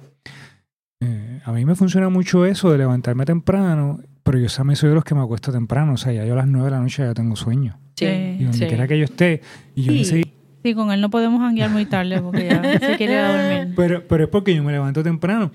Eh, 1.02 1.41
a 1.44 1.52
mí 1.52 1.65
me 1.65 1.76
funciona 1.76 2.08
mucho 2.08 2.46
eso 2.46 2.72
de 2.72 2.78
levantarme 2.78 3.26
temprano, 3.26 4.00
pero 4.24 4.39
yo 4.39 4.48
también 4.48 4.78
soy 4.78 4.89
de 4.89 4.96
los 4.96 5.04
que 5.04 5.13
me 5.13 5.22
acuesto 5.22 5.52
temprano. 5.52 5.96
O 5.96 5.98
sea, 5.98 6.13
ya 6.13 6.24
yo 6.24 6.32
a 6.34 6.38
las 6.38 6.48
nueve 6.48 6.67
de 6.67 6.72
la 6.72 6.80
noche 6.80 7.04
ya 7.04 7.13
tengo 7.13 7.36
sueño. 7.36 7.78
Sí, 7.96 8.06
Sí. 8.06 8.38
Y 8.39 8.44
donde 8.46 8.58
sí. 8.58 8.65
quiera 8.67 8.88
que 8.88 8.98
yo 8.98 9.04
esté. 9.04 9.41
Y 9.76 9.84
yo 9.84 10.06
Sí. 10.06 10.31
Sí, 10.63 10.74
con 10.76 10.91
él 10.91 11.02
no 11.02 11.10
podemos 11.10 11.41
hanguear 11.41 11.69
muy 11.69 11.86
tarde 11.86 12.21
porque 12.21 12.45
ya 12.47 12.62
se 12.80 12.95
quiere 12.97 13.13
ir 13.13 13.19
a 13.19 13.32
dormir. 13.60 13.74
Pero, 13.76 14.08
pero 14.08 14.24
es 14.26 14.30
porque 14.30 14.56
yo 14.56 14.63
me 14.63 14.71
levanto 14.71 15.02
temprano. 15.04 15.52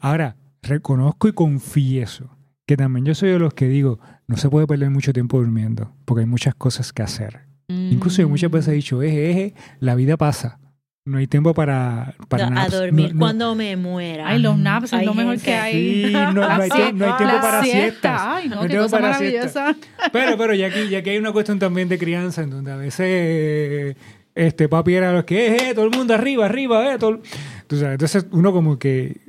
Ahora, 0.00 0.36
reconozco 0.62 1.28
y 1.28 1.32
confieso 1.32 2.36
que 2.66 2.76
también 2.76 3.04
yo 3.06 3.14
soy 3.14 3.30
de 3.30 3.38
los 3.38 3.54
que 3.54 3.66
digo, 3.68 3.98
no 4.26 4.36
se 4.36 4.48
puede 4.48 4.66
perder 4.66 4.90
mucho 4.90 5.12
tiempo 5.12 5.38
durmiendo, 5.38 5.92
porque 6.04 6.20
hay 6.20 6.26
muchas 6.26 6.54
cosas 6.54 6.92
que 6.92 7.02
hacer. 7.02 7.40
Incluso 7.68 8.20
yo 8.22 8.28
muchas 8.28 8.50
veces 8.50 8.68
he 8.68 8.72
dicho, 8.76 9.00
eje, 9.02 9.30
eje, 9.30 9.54
la 9.78 9.94
vida 9.94 10.16
pasa. 10.16 10.58
No 11.06 11.18
hay 11.18 11.26
tiempo 11.26 11.54
para, 11.54 12.14
para 12.28 12.46
a 12.48 12.50
naps. 12.50 12.72
dormir 12.72 13.08
No- 13.08 13.14
no- 13.14 13.18
cuando 13.20 13.54
me 13.54 13.76
muera. 13.76 14.28
Ay, 14.28 14.38
los 14.40 14.58
naps 14.58 14.92
es 14.92 15.04
lo 15.06 15.14
mejor 15.14 15.32
gente 15.38 15.44
que 15.46 15.54
hay. 15.56 16.04
Sí, 16.06 16.12
no, 16.12 16.32
no 16.32 16.44
hay, 16.44 16.58
no 16.58 16.62
hay 16.62 16.70
tiempo 16.70 17.06
la 17.24 17.40
para 17.40 17.62
siesta. 17.62 17.80
siestas. 17.80 18.20
Ay, 18.22 18.48
no, 18.48 18.60
qué 18.62 18.68
tiempo 18.68 18.84
cosa 18.84 18.96
para 18.98 19.12
maravillosa. 19.12 19.76
Pero, 20.12 20.36
pero 20.36 20.54
ya 20.54 20.66
aquí, 20.66 20.88
ya 20.90 20.98
aquí 20.98 21.10
hay 21.10 21.18
una 21.18 21.32
cuestión 21.32 21.58
también 21.58 21.88
de 21.88 21.98
crianza 21.98 22.42
en 22.42 22.50
donde 22.50 22.70
a 22.72 22.76
veces 22.76 23.06
eh, 23.08 23.96
este 24.34 24.68
papi 24.68 24.94
era 24.94 25.12
los 25.12 25.24
que, 25.24 25.48
eh, 25.48 25.70
eh, 25.70 25.74
todo 25.74 25.84
el 25.84 25.96
mundo 25.96 26.14
arriba, 26.14 26.46
arriba, 26.46 26.92
eh, 26.92 26.98
todo. 26.98 27.10
el-". 27.10 27.20
Tú 27.66 27.76
sabes, 27.76 27.92
entonces 27.92 28.26
uno 28.32 28.52
como 28.52 28.78
que 28.78 29.20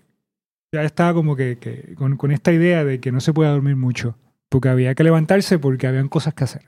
ya 0.72 0.84
estaba 0.84 1.14
como 1.14 1.36
que, 1.36 1.96
con 1.98 2.32
esta 2.32 2.54
idea 2.54 2.86
de 2.86 3.00
que 3.00 3.12
no 3.12 3.20
se 3.20 3.34
puede 3.34 3.52
dormir 3.52 3.76
mucho, 3.76 4.18
porque 4.50 4.70
había 4.70 4.96
que 4.96 5.04
levantarse 5.04 5.60
porque 5.60 5.88
habían 5.88 6.08
cosas 6.08 6.34
que 6.34 6.44
hacer. 6.46 6.64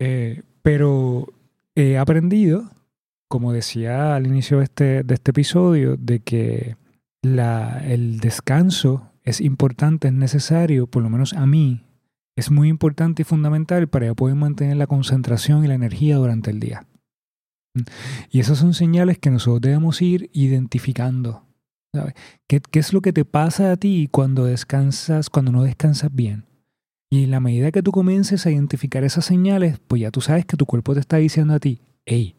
Eh, 0.00 0.42
pero 0.62 1.32
he 1.76 1.98
aprendido, 1.98 2.70
como 3.28 3.52
decía 3.52 4.16
al 4.16 4.26
inicio 4.26 4.58
de 4.58 4.64
este, 4.64 5.02
de 5.04 5.14
este 5.14 5.30
episodio, 5.30 5.96
de 5.96 6.20
que 6.20 6.76
la, 7.22 7.80
el 7.86 8.18
descanso 8.18 9.12
es 9.22 9.40
importante, 9.40 10.08
es 10.08 10.14
necesario, 10.14 10.88
por 10.88 11.04
lo 11.04 11.10
menos 11.10 11.34
a 11.34 11.46
mí, 11.46 11.84
es 12.36 12.50
muy 12.50 12.68
importante 12.68 13.22
y 13.22 13.24
fundamental 13.24 13.88
para 13.88 14.12
poder 14.14 14.36
mantener 14.36 14.76
la 14.76 14.86
concentración 14.86 15.64
y 15.64 15.68
la 15.68 15.74
energía 15.74 16.16
durante 16.16 16.50
el 16.50 16.60
día. 16.60 16.86
Y 18.30 18.40
esas 18.40 18.58
son 18.58 18.74
señales 18.74 19.18
que 19.18 19.30
nosotros 19.30 19.60
debemos 19.62 20.02
ir 20.02 20.30
identificando. 20.32 21.46
¿sabes? 21.94 22.14
¿Qué, 22.48 22.60
¿Qué 22.60 22.78
es 22.78 22.92
lo 22.92 23.00
que 23.00 23.12
te 23.12 23.24
pasa 23.24 23.72
a 23.72 23.76
ti 23.76 24.08
cuando 24.10 24.44
descansas, 24.44 25.30
cuando 25.30 25.52
no 25.52 25.62
descansas 25.62 26.14
bien? 26.14 26.46
Y 27.10 27.24
en 27.24 27.30
la 27.30 27.40
medida 27.40 27.70
que 27.72 27.82
tú 27.82 27.92
comiences 27.92 28.46
a 28.46 28.50
identificar 28.50 29.04
esas 29.04 29.26
señales, 29.26 29.78
pues 29.86 30.00
ya 30.00 30.10
tú 30.10 30.22
sabes 30.22 30.46
que 30.46 30.56
tu 30.56 30.64
cuerpo 30.64 30.94
te 30.94 31.00
está 31.00 31.18
diciendo 31.18 31.52
a 31.52 31.60
ti, 31.60 31.82
hey, 32.06 32.36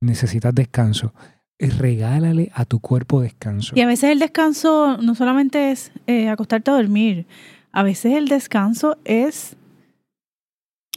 necesitas 0.00 0.54
descanso. 0.54 1.12
Eh, 1.58 1.68
Regálale 1.68 2.52
a 2.54 2.64
tu 2.64 2.78
cuerpo 2.78 3.20
descanso. 3.20 3.74
Y 3.76 3.80
a 3.80 3.86
veces 3.86 4.10
el 4.10 4.20
descanso 4.20 4.98
no 4.98 5.16
solamente 5.16 5.72
es 5.72 5.90
eh, 6.06 6.28
acostarte 6.28 6.70
a 6.70 6.74
dormir. 6.74 7.26
A 7.72 7.82
veces 7.82 8.14
el 8.16 8.28
descanso 8.28 8.98
es 9.04 9.56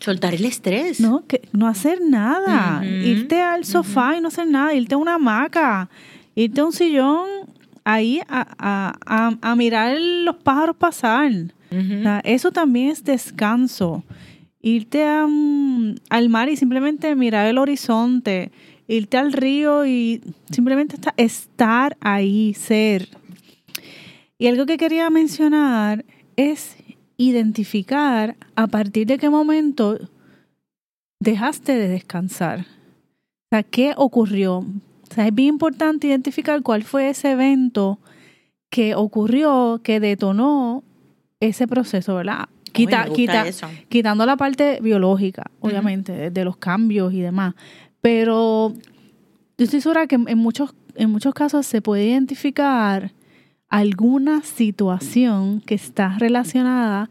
Soltar 0.02 0.36
el 0.36 0.46
estrés. 0.46 1.00
no, 1.00 1.26
que, 1.26 1.42
no 1.54 1.68
hacer 1.68 2.00
nada. 2.02 2.86
Irte 2.86 3.42
al 3.42 3.64
sofá 3.66 4.18
y 4.18 4.22
no 4.22 4.28
hacer 4.28 4.48
nada. 4.48 4.74
Irte 4.74 4.94
a 4.96 4.98
una 4.98 5.16
hamaca. 5.16 5.90
Irte 6.36 6.62
a 6.62 6.66
un 6.66 6.74
sillón 6.74 7.28
ahí 7.86 8.20
a, 8.28 8.46
a- 8.60 8.96
a- 9.06 9.38
a 9.52 9.56
mirar 9.56 9.98
los 10.00 10.36
pájaros 10.36 10.76
pasar. 10.76 11.32
Ujú. 11.72 12.00
O 12.00 12.02
sea, 12.04 12.22
eso 12.26 12.52
también 12.52 12.90
es 12.90 13.04
descanso. 13.04 14.04
Irte 14.62 15.04
a, 15.06 15.26
mm, 15.28 15.96
al 16.10 16.30
mar 16.30 16.50
y 16.50 16.58
simplemente 16.58 17.16
mirar 17.16 17.48
el 17.48 17.58
horizonte. 17.58 18.52
Irte 18.88 19.18
al 19.18 19.32
río 19.34 19.86
y 19.86 20.22
simplemente 20.52 20.96
esta- 20.96 21.14
estar 21.18 21.98
ahí, 22.02 22.54
ser. 22.54 23.10
Y 24.38 24.48
algo 24.48 24.66
que 24.66 24.78
quería 24.78 25.10
mencionar 25.10 26.04
es 26.36 26.78
identificar 27.17 28.36
a 28.56 28.67
partir 28.67 29.08
de 29.08 29.17
qué 29.17 29.30
momento 29.30 29.98
dejaste 31.19 31.76
de 31.76 31.88
descansar. 31.88 32.60
O 32.60 33.48
sea, 33.52 33.63
¿qué 33.63 33.93
ocurrió? 33.95 34.58
O 34.58 35.13
sea, 35.13 35.28
es 35.28 35.34
bien 35.34 35.50
importante 35.50 36.08
identificar 36.08 36.62
cuál 36.62 36.84
fue 36.84 37.10
ese 37.10 37.32
evento 37.32 38.00
que 38.69 38.95
ocurrió, 38.95 39.80
que 39.84 40.00
detonó 40.00 40.84
ese 41.39 41.67
proceso, 41.67 42.15
¿verdad? 42.15 42.50
Quita, 42.74 43.08
quitando 43.88 44.26
la 44.26 44.36
parte 44.36 44.80
biológica, 44.82 45.50
obviamente, 45.62 46.12
de, 46.12 46.30
de 46.30 46.43
los 46.43 46.58
cambios 46.58 47.13
y 47.13 47.21
demás. 47.21 47.56
Pero 48.02 48.74
yo 49.58 49.63
estoy 49.63 49.80
segura 49.80 50.08
que 50.08 50.15
en 50.15 50.38
muchos, 50.38 50.76
en 50.95 51.10
muchos 51.10 51.34
casos 51.34 51.65
se 51.65 51.82
puede 51.82 52.06
identificar 52.06 53.13
alguna 53.69 54.43
situación 54.43 55.62
que 55.62 55.75
está 55.75 56.17
relacionada 56.17 57.10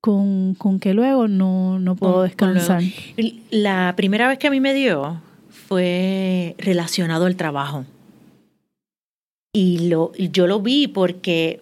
con, 0.00 0.54
con 0.54 0.78
que 0.78 0.94
luego 0.94 1.28
no, 1.28 1.78
no 1.78 1.96
puedo 1.96 2.22
descansar. 2.22 2.82
La 3.50 3.94
primera 3.96 4.28
vez 4.28 4.38
que 4.38 4.46
a 4.46 4.50
mí 4.50 4.60
me 4.60 4.74
dio 4.74 5.20
fue 5.50 6.54
relacionado 6.58 7.26
al 7.26 7.36
trabajo. 7.36 7.84
Y 9.52 9.88
lo, 9.88 10.12
yo 10.14 10.46
lo 10.46 10.60
vi 10.60 10.86
porque 10.86 11.60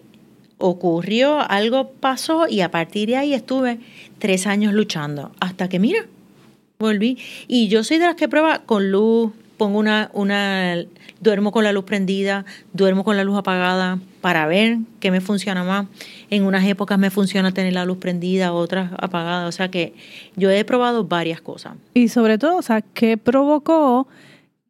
ocurrió, 0.57 1.39
algo 1.39 1.91
pasó 1.91 2.47
y 2.47 2.61
a 2.61 2.71
partir 2.71 3.09
de 3.09 3.17
ahí 3.17 3.33
estuve 3.33 3.79
tres 4.19 4.47
años 4.47 4.73
luchando. 4.73 5.31
Hasta 5.39 5.69
que, 5.69 5.79
mira, 5.79 6.05
volví. 6.79 7.17
Y 7.47 7.67
yo 7.69 7.83
soy 7.83 7.97
de 7.97 8.05
las 8.05 8.15
que 8.15 8.29
prueba 8.29 8.59
con 8.59 8.91
luz, 8.91 9.31
pongo 9.57 9.79
una, 9.79 10.09
una, 10.13 10.75
duermo 11.19 11.51
con 11.51 11.63
la 11.63 11.71
luz 11.71 11.83
prendida, 11.83 12.45
duermo 12.73 13.03
con 13.03 13.17
la 13.17 13.23
luz 13.23 13.37
apagada 13.37 13.99
para 14.21 14.45
ver 14.45 14.77
qué 14.99 15.11
me 15.11 15.21
funciona 15.21 15.63
más. 15.63 15.87
En 16.29 16.43
unas 16.43 16.65
épocas 16.65 16.97
me 16.99 17.09
funciona 17.09 17.51
tener 17.51 17.73
la 17.73 17.85
luz 17.85 17.97
prendida, 17.97 18.53
otras 18.53 18.91
apagada. 18.97 19.47
O 19.47 19.51
sea 19.51 19.69
que 19.69 19.93
yo 20.35 20.49
he 20.49 20.63
probado 20.63 21.05
varias 21.05 21.41
cosas. 21.41 21.73
Y 21.93 22.07
sobre 22.07 22.37
todo, 22.37 22.57
o 22.57 22.61
sea, 22.61 22.81
¿qué 22.81 23.17
provocó 23.17 24.07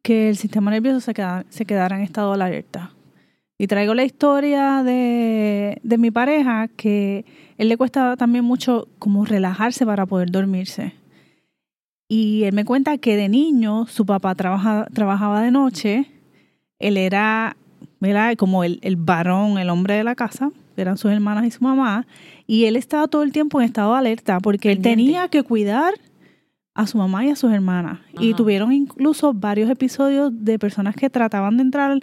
que 0.02 0.30
el 0.30 0.36
sistema 0.36 0.70
nervioso 0.70 1.00
se 1.00 1.14
quedara, 1.14 1.44
se 1.50 1.64
quedara 1.64 1.96
en 1.96 2.02
estado 2.02 2.34
de 2.34 2.42
alerta? 2.42 2.92
Y 3.58 3.66
traigo 3.66 3.92
la 3.94 4.04
historia 4.04 4.82
de, 4.84 5.80
de 5.82 5.98
mi 5.98 6.12
pareja, 6.12 6.68
que 6.76 7.24
él 7.58 7.68
le 7.68 7.76
cuesta 7.76 8.16
también 8.16 8.44
mucho 8.44 8.86
como 9.00 9.24
relajarse 9.24 9.84
para 9.84 10.06
poder 10.06 10.30
dormirse. 10.30 10.94
Y 12.08 12.44
él 12.44 12.54
me 12.54 12.64
cuenta 12.64 12.96
que 12.98 13.16
de 13.16 13.28
niño 13.28 13.86
su 13.86 14.06
papá 14.06 14.34
trabaja, 14.34 14.86
trabajaba 14.92 15.42
de 15.42 15.50
noche, 15.50 16.10
él 16.78 16.96
era, 16.96 17.56
era 18.00 18.34
como 18.36 18.64
el, 18.64 18.78
el 18.82 18.96
varón, 18.96 19.58
el 19.58 19.68
hombre 19.68 19.94
de 19.94 20.04
la 20.04 20.14
casa, 20.14 20.50
eran 20.76 20.96
sus 20.96 21.10
hermanas 21.10 21.44
y 21.44 21.50
su 21.50 21.62
mamá, 21.62 22.06
y 22.46 22.64
él 22.64 22.76
estaba 22.76 23.08
todo 23.08 23.22
el 23.22 23.32
tiempo 23.32 23.60
en 23.60 23.66
estado 23.66 23.92
de 23.92 23.98
alerta 23.98 24.40
porque 24.40 24.72
él 24.72 24.80
tenía 24.80 25.28
que 25.28 25.42
cuidar 25.42 25.94
a 26.74 26.86
su 26.86 26.96
mamá 26.96 27.24
y 27.24 27.30
a 27.30 27.36
sus 27.36 27.52
hermanas. 27.52 27.98
Y 28.20 28.34
tuvieron 28.34 28.72
incluso 28.72 29.34
varios 29.34 29.68
episodios 29.68 30.32
de 30.32 30.58
personas 30.58 30.94
que 30.94 31.10
trataban 31.10 31.56
de 31.56 31.64
entrar 31.64 31.98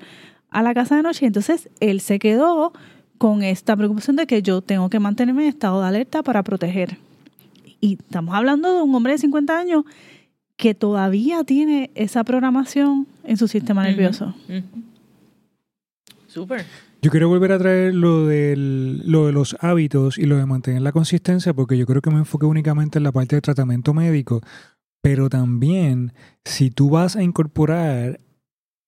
a 0.49 0.61
la 0.61 0.73
casa 0.73 0.97
de 0.97 1.01
noche. 1.01 1.25
Entonces 1.25 1.69
él 1.79 2.01
se 2.01 2.19
quedó 2.19 2.73
con 3.17 3.41
esta 3.41 3.75
preocupación 3.77 4.17
de 4.17 4.27
que 4.27 4.41
yo 4.41 4.61
tengo 4.61 4.89
que 4.89 4.99
mantenerme 4.99 5.43
en 5.43 5.49
estado 5.49 5.81
de 5.81 5.87
alerta 5.87 6.23
para 6.23 6.43
proteger. 6.43 6.97
Y 7.85 7.99
estamos 8.01 8.33
hablando 8.33 8.73
de 8.73 8.81
un 8.81 8.95
hombre 8.95 9.13
de 9.13 9.19
50 9.19 9.59
años 9.59 9.83
que 10.57 10.73
todavía 10.73 11.43
tiene 11.43 11.91
esa 11.93 12.23
programación 12.23 13.05
en 13.23 13.37
su 13.37 13.47
sistema 13.47 13.83
nervioso. 13.83 14.33
Súper. 16.25 16.65
Yo 17.03 17.11
quiero 17.11 17.29
volver 17.29 17.51
a 17.51 17.59
traer 17.59 17.93
lo, 17.93 18.25
del, 18.25 19.03
lo 19.05 19.27
de 19.27 19.33
los 19.33 19.55
hábitos 19.59 20.17
y 20.17 20.25
lo 20.25 20.37
de 20.37 20.47
mantener 20.47 20.81
la 20.81 20.93
consistencia, 20.93 21.53
porque 21.53 21.77
yo 21.77 21.85
creo 21.85 22.01
que 22.01 22.09
me 22.09 22.17
enfoqué 22.17 22.47
únicamente 22.47 22.97
en 22.97 23.03
la 23.03 23.11
parte 23.11 23.35
de 23.35 23.43
tratamiento 23.43 23.93
médico, 23.93 24.41
pero 25.03 25.29
también 25.29 26.11
si 26.43 26.71
tú 26.71 26.89
vas 26.89 27.15
a 27.15 27.21
incorporar 27.21 28.19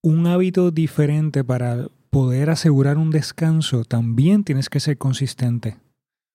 un 0.01 0.25
hábito 0.25 0.71
diferente 0.71 1.43
para 1.43 1.87
poder 2.09 2.49
asegurar 2.49 2.97
un 2.97 3.11
descanso, 3.11 3.83
también 3.83 4.43
tienes 4.43 4.69
que 4.69 4.79
ser 4.79 4.97
consistente. 4.97 5.77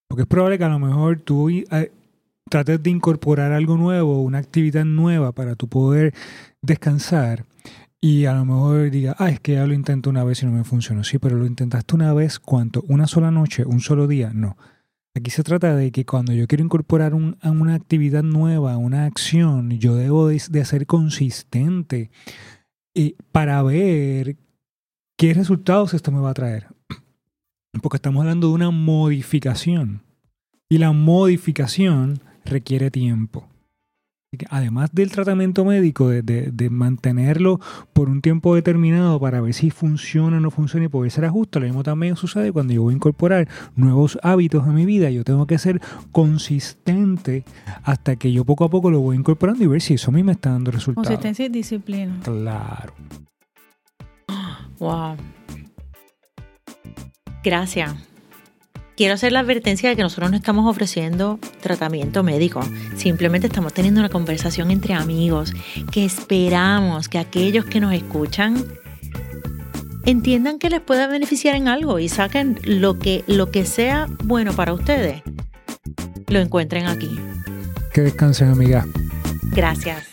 Porque 0.06 0.22
es 0.22 0.28
probable 0.28 0.58
que 0.58 0.64
a 0.64 0.68
lo 0.68 0.78
mejor 0.78 1.18
tú 1.18 1.48
eh, 1.48 1.90
trates 2.50 2.82
de 2.82 2.90
incorporar 2.90 3.52
algo 3.52 3.76
nuevo, 3.76 4.22
una 4.22 4.38
actividad 4.38 4.84
nueva 4.84 5.32
para 5.32 5.54
tu 5.54 5.68
poder 5.68 6.14
descansar 6.60 7.44
y 8.04 8.24
a 8.26 8.34
lo 8.34 8.44
mejor 8.44 8.90
diga, 8.90 9.14
ah, 9.18 9.30
es 9.30 9.38
que 9.38 9.52
ya 9.52 9.64
lo 9.64 9.74
intenté 9.74 10.08
una 10.08 10.24
vez 10.24 10.42
y 10.42 10.46
no 10.46 10.52
me 10.52 10.64
funcionó. 10.64 11.04
Sí, 11.04 11.18
pero 11.18 11.36
lo 11.36 11.46
intentaste 11.46 11.94
una 11.94 12.12
vez, 12.12 12.40
¿cuánto? 12.40 12.82
¿Una 12.88 13.06
sola 13.06 13.30
noche? 13.30 13.64
¿Un 13.64 13.78
solo 13.78 14.08
día? 14.08 14.32
No. 14.34 14.56
Aquí 15.14 15.30
se 15.30 15.44
trata 15.44 15.76
de 15.76 15.92
que 15.92 16.04
cuando 16.04 16.32
yo 16.32 16.48
quiero 16.48 16.64
incorporar 16.64 17.14
una 17.14 17.74
actividad 17.74 18.24
nueva, 18.24 18.76
una 18.76 19.04
acción, 19.04 19.70
yo 19.78 19.94
debo 19.94 20.26
de, 20.26 20.42
de 20.50 20.64
ser 20.64 20.86
consistente 20.86 22.10
y 22.92 23.14
para 23.30 23.62
ver 23.62 24.36
qué 25.16 25.32
resultados 25.32 25.94
esto 25.94 26.10
me 26.10 26.20
va 26.20 26.30
a 26.30 26.34
traer. 26.34 26.66
Porque 27.82 27.98
estamos 27.98 28.22
hablando 28.22 28.48
de 28.48 28.54
una 28.54 28.70
modificación. 28.70 30.02
Y 30.68 30.78
la 30.78 30.90
modificación 30.90 32.20
requiere 32.44 32.90
tiempo. 32.90 33.48
Además 34.48 34.88
del 34.94 35.10
tratamiento 35.10 35.62
médico, 35.62 36.08
de, 36.08 36.22
de, 36.22 36.70
mantenerlo 36.70 37.60
por 37.92 38.08
un 38.08 38.22
tiempo 38.22 38.54
determinado 38.54 39.20
para 39.20 39.42
ver 39.42 39.52
si 39.52 39.68
funciona 39.68 40.38
o 40.38 40.40
no 40.40 40.50
funciona 40.50 40.86
y 40.86 40.88
poder 40.88 41.10
ser 41.10 41.26
ajuste, 41.26 41.60
lo 41.60 41.66
mismo 41.66 41.82
también 41.82 42.16
sucede 42.16 42.50
cuando 42.50 42.72
yo 42.72 42.80
voy 42.80 42.94
a 42.94 42.96
incorporar 42.96 43.46
nuevos 43.76 44.18
hábitos 44.22 44.66
a 44.66 44.72
mi 44.72 44.86
vida. 44.86 45.10
Yo 45.10 45.22
tengo 45.22 45.46
que 45.46 45.58
ser 45.58 45.82
consistente 46.12 47.44
hasta 47.82 48.16
que 48.16 48.32
yo 48.32 48.46
poco 48.46 48.64
a 48.64 48.70
poco 48.70 48.90
lo 48.90 49.00
voy 49.00 49.18
incorporando 49.18 49.64
y 49.64 49.66
ver 49.66 49.82
si 49.82 49.94
eso 49.94 50.10
a 50.10 50.14
mí 50.14 50.22
me 50.22 50.32
está 50.32 50.50
dando 50.50 50.70
resultados. 50.70 51.08
Consistencia 51.08 51.44
y 51.44 51.48
disciplina. 51.50 52.18
Claro. 52.24 52.94
Wow. 54.78 55.16
Gracias 57.44 58.11
quiero 58.96 59.14
hacer 59.14 59.32
la 59.32 59.40
advertencia 59.40 59.88
de 59.88 59.96
que 59.96 60.02
nosotros 60.02 60.30
no 60.30 60.36
estamos 60.36 60.68
ofreciendo 60.70 61.38
tratamiento 61.60 62.22
médico, 62.22 62.60
simplemente 62.96 63.46
estamos 63.46 63.72
teniendo 63.72 64.00
una 64.00 64.08
conversación 64.08 64.70
entre 64.70 64.94
amigos 64.94 65.52
que 65.90 66.04
esperamos 66.04 67.08
que 67.08 67.18
aquellos 67.18 67.64
que 67.64 67.80
nos 67.80 67.92
escuchan 67.94 68.64
entiendan 70.04 70.58
que 70.58 70.70
les 70.70 70.80
pueda 70.80 71.06
beneficiar 71.06 71.54
en 71.54 71.68
algo 71.68 71.98
y 71.98 72.08
saquen 72.08 72.58
lo 72.64 72.98
que, 72.98 73.24
lo 73.26 73.50
que 73.50 73.64
sea 73.64 74.08
bueno 74.24 74.52
para 74.52 74.72
ustedes, 74.72 75.22
lo 76.28 76.40
encuentren 76.40 76.86
aquí. 76.86 77.18
Que 77.92 78.00
descansen, 78.02 78.48
amiga. 78.48 78.86
Gracias. 79.52 80.08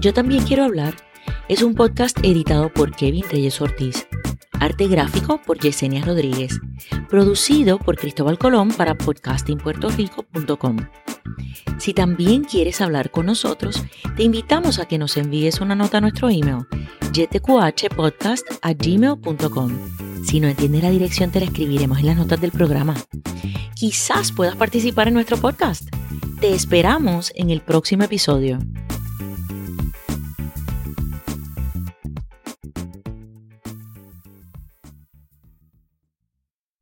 Yo 0.00 0.12
también 0.12 0.44
quiero 0.44 0.64
hablar. 0.64 0.94
Es 1.48 1.62
un 1.62 1.74
podcast 1.74 2.18
editado 2.22 2.72
por 2.72 2.94
Kevin 2.94 3.24
Reyes 3.30 3.60
Ortiz 3.60 4.07
Arte 4.60 4.88
gráfico 4.88 5.40
por 5.44 5.58
Yesenia 5.58 6.04
Rodríguez. 6.04 6.60
Producido 7.08 7.78
por 7.78 7.96
Cristóbal 7.96 8.38
Colón 8.38 8.70
para 8.70 8.96
podcastingpuertorico.com. 8.96 10.76
Si 11.78 11.94
también 11.94 12.44
quieres 12.44 12.80
hablar 12.80 13.10
con 13.10 13.26
nosotros, 13.26 13.84
te 14.16 14.24
invitamos 14.24 14.78
a 14.78 14.86
que 14.86 14.98
nos 14.98 15.16
envíes 15.16 15.60
una 15.60 15.74
nota 15.74 15.98
a 15.98 16.00
nuestro 16.00 16.28
email 16.28 16.66
gmail.com 18.78 19.70
Si 20.24 20.40
no 20.40 20.48
entiendes 20.48 20.82
la 20.82 20.90
dirección, 20.90 21.30
te 21.30 21.40
la 21.40 21.46
escribiremos 21.46 21.98
en 21.98 22.06
las 22.06 22.16
notas 22.16 22.40
del 22.40 22.50
programa. 22.50 22.94
Quizás 23.74 24.32
puedas 24.32 24.56
participar 24.56 25.08
en 25.08 25.14
nuestro 25.14 25.36
podcast. 25.36 25.88
Te 26.40 26.54
esperamos 26.54 27.32
en 27.34 27.50
el 27.50 27.60
próximo 27.60 28.04
episodio. 28.04 28.58